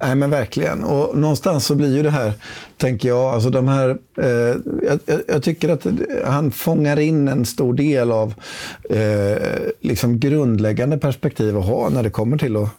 Nej, 0.00 0.14
men 0.14 0.30
verkligen. 0.30 0.84
Och 0.84 1.18
någonstans 1.18 1.66
så 1.66 1.74
blir 1.74 1.96
ju 1.96 2.02
det 2.02 2.10
här, 2.10 2.32
tänker 2.76 3.08
jag, 3.08 3.34
alltså 3.34 3.50
de 3.50 3.68
här, 3.68 3.98
eh, 4.16 4.56
jag, 4.82 5.00
jag, 5.28 5.42
tycker 5.42 5.68
att 5.68 5.86
han 6.24 6.50
fångar 6.50 6.98
in 6.98 7.28
en 7.28 7.44
stor 7.44 7.74
del 7.74 8.12
av 8.12 8.34
eh, 8.90 9.42
liksom 9.80 10.18
grundläggande 10.18 10.98
perspektiv 10.98 11.58
att 11.58 11.66
ha 11.66 11.88
när 11.88 12.02
det 12.02 12.10
kommer 12.10 12.38
till 12.38 12.56
att, 12.56 12.70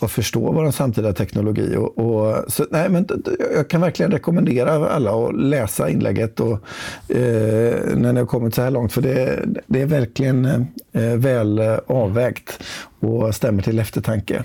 att 0.00 0.10
förstå 0.10 0.52
vår 0.52 0.70
samtida 0.70 1.12
teknologi. 1.12 1.76
Och, 1.76 1.98
och, 1.98 2.52
så, 2.52 2.66
nej, 2.70 2.88
men 2.88 3.08
jag 3.54 3.68
kan 3.68 3.80
verkligen 3.80 4.12
rekommendera 4.12 4.88
alla 4.88 5.12
att 5.12 5.40
läsa 5.40 5.90
inlägget 5.90 6.40
och, 6.40 6.52
eh, 7.08 7.96
när 7.96 8.12
ni 8.12 8.20
har 8.20 8.26
kommit 8.26 8.54
så 8.54 8.62
här 8.62 8.70
långt, 8.70 8.92
för 8.92 9.02
det, 9.02 9.44
det 9.66 9.80
är 9.80 9.86
verkligen 9.86 10.44
eh, 10.92 11.16
väl 11.16 11.58
avvägt 11.86 12.62
och 13.00 13.34
stämmer 13.34 13.62
till 13.62 13.78
eftertanke. 13.78 14.44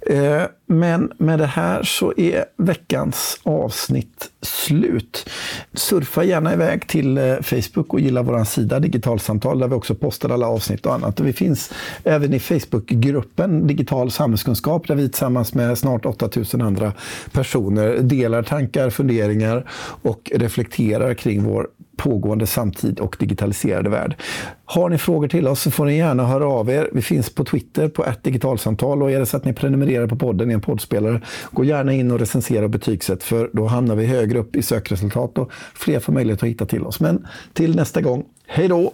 Eh, 0.00 0.42
men 0.70 1.12
med 1.18 1.38
det 1.38 1.46
här 1.46 1.82
så 1.82 2.12
är 2.16 2.44
veckans 2.56 3.40
avsnitt 3.42 4.30
slut. 4.42 5.30
Surfa 5.74 6.24
gärna 6.24 6.52
iväg 6.52 6.88
till 6.88 7.18
eh, 7.18 7.36
Facebook 7.42 7.94
och 7.94 8.00
gilla 8.00 8.22
vår 8.22 8.44
sida 8.44 8.80
Digitalsamtal 8.80 9.58
där 9.58 9.68
vi 9.68 9.74
också 9.74 9.94
postar 9.94 10.28
alla 10.30 10.46
avsnitt 10.46 10.86
och 10.86 10.94
annat. 10.94 11.20
Och 11.20 11.26
vi 11.26 11.32
finns 11.32 11.72
även 12.04 12.34
i 12.34 12.40
Facebookgruppen 12.40 13.66
Digital 13.66 14.10
samhällskunskap 14.10 14.88
där 14.88 14.94
vi 14.94 15.08
tillsammans 15.08 15.54
med 15.54 15.78
snart 15.78 16.06
8000 16.06 16.62
andra 16.62 16.92
personer 17.32 17.98
delar 17.98 18.42
tankar, 18.42 18.90
funderingar 18.90 19.70
och 20.02 20.30
reflekterar 20.34 21.14
kring 21.14 21.42
vår 21.42 21.68
pågående 21.98 22.46
samtid 22.46 23.00
och 23.00 23.16
digitaliserade 23.18 23.90
värld. 23.90 24.16
Har 24.64 24.88
ni 24.88 24.98
frågor 24.98 25.28
till 25.28 25.48
oss 25.48 25.62
så 25.62 25.70
får 25.70 25.84
ni 25.84 25.96
gärna 25.96 26.26
höra 26.26 26.46
av 26.46 26.70
er. 26.70 26.88
Vi 26.92 27.02
finns 27.02 27.34
på 27.34 27.44
Twitter 27.44 27.88
på 27.88 28.04
ett 28.04 28.22
digitalsamtal 28.22 29.02
och 29.02 29.10
är 29.10 29.18
det 29.18 29.26
så 29.26 29.36
att 29.36 29.44
ni 29.44 29.52
prenumererar 29.52 30.06
på 30.06 30.16
podden 30.16 30.50
en 30.58 30.62
poddspelare, 30.62 31.20
gå 31.50 31.64
gärna 31.64 31.92
in 31.92 32.10
och 32.10 32.18
recensera 32.18 32.64
och 32.64 32.70
betygsätt 32.70 33.22
för 33.22 33.50
då 33.52 33.66
hamnar 33.66 33.96
vi 33.96 34.06
högre 34.06 34.38
upp 34.38 34.56
i 34.56 34.62
sökresultat 34.62 35.38
och 35.38 35.52
fler 35.74 36.00
får 36.00 36.12
möjlighet 36.12 36.42
att 36.42 36.48
hitta 36.48 36.66
till 36.66 36.82
oss. 36.82 37.00
Men 37.00 37.26
till 37.52 37.76
nästa 37.76 38.00
gång, 38.00 38.24
hej 38.46 38.68
då! 38.68 38.92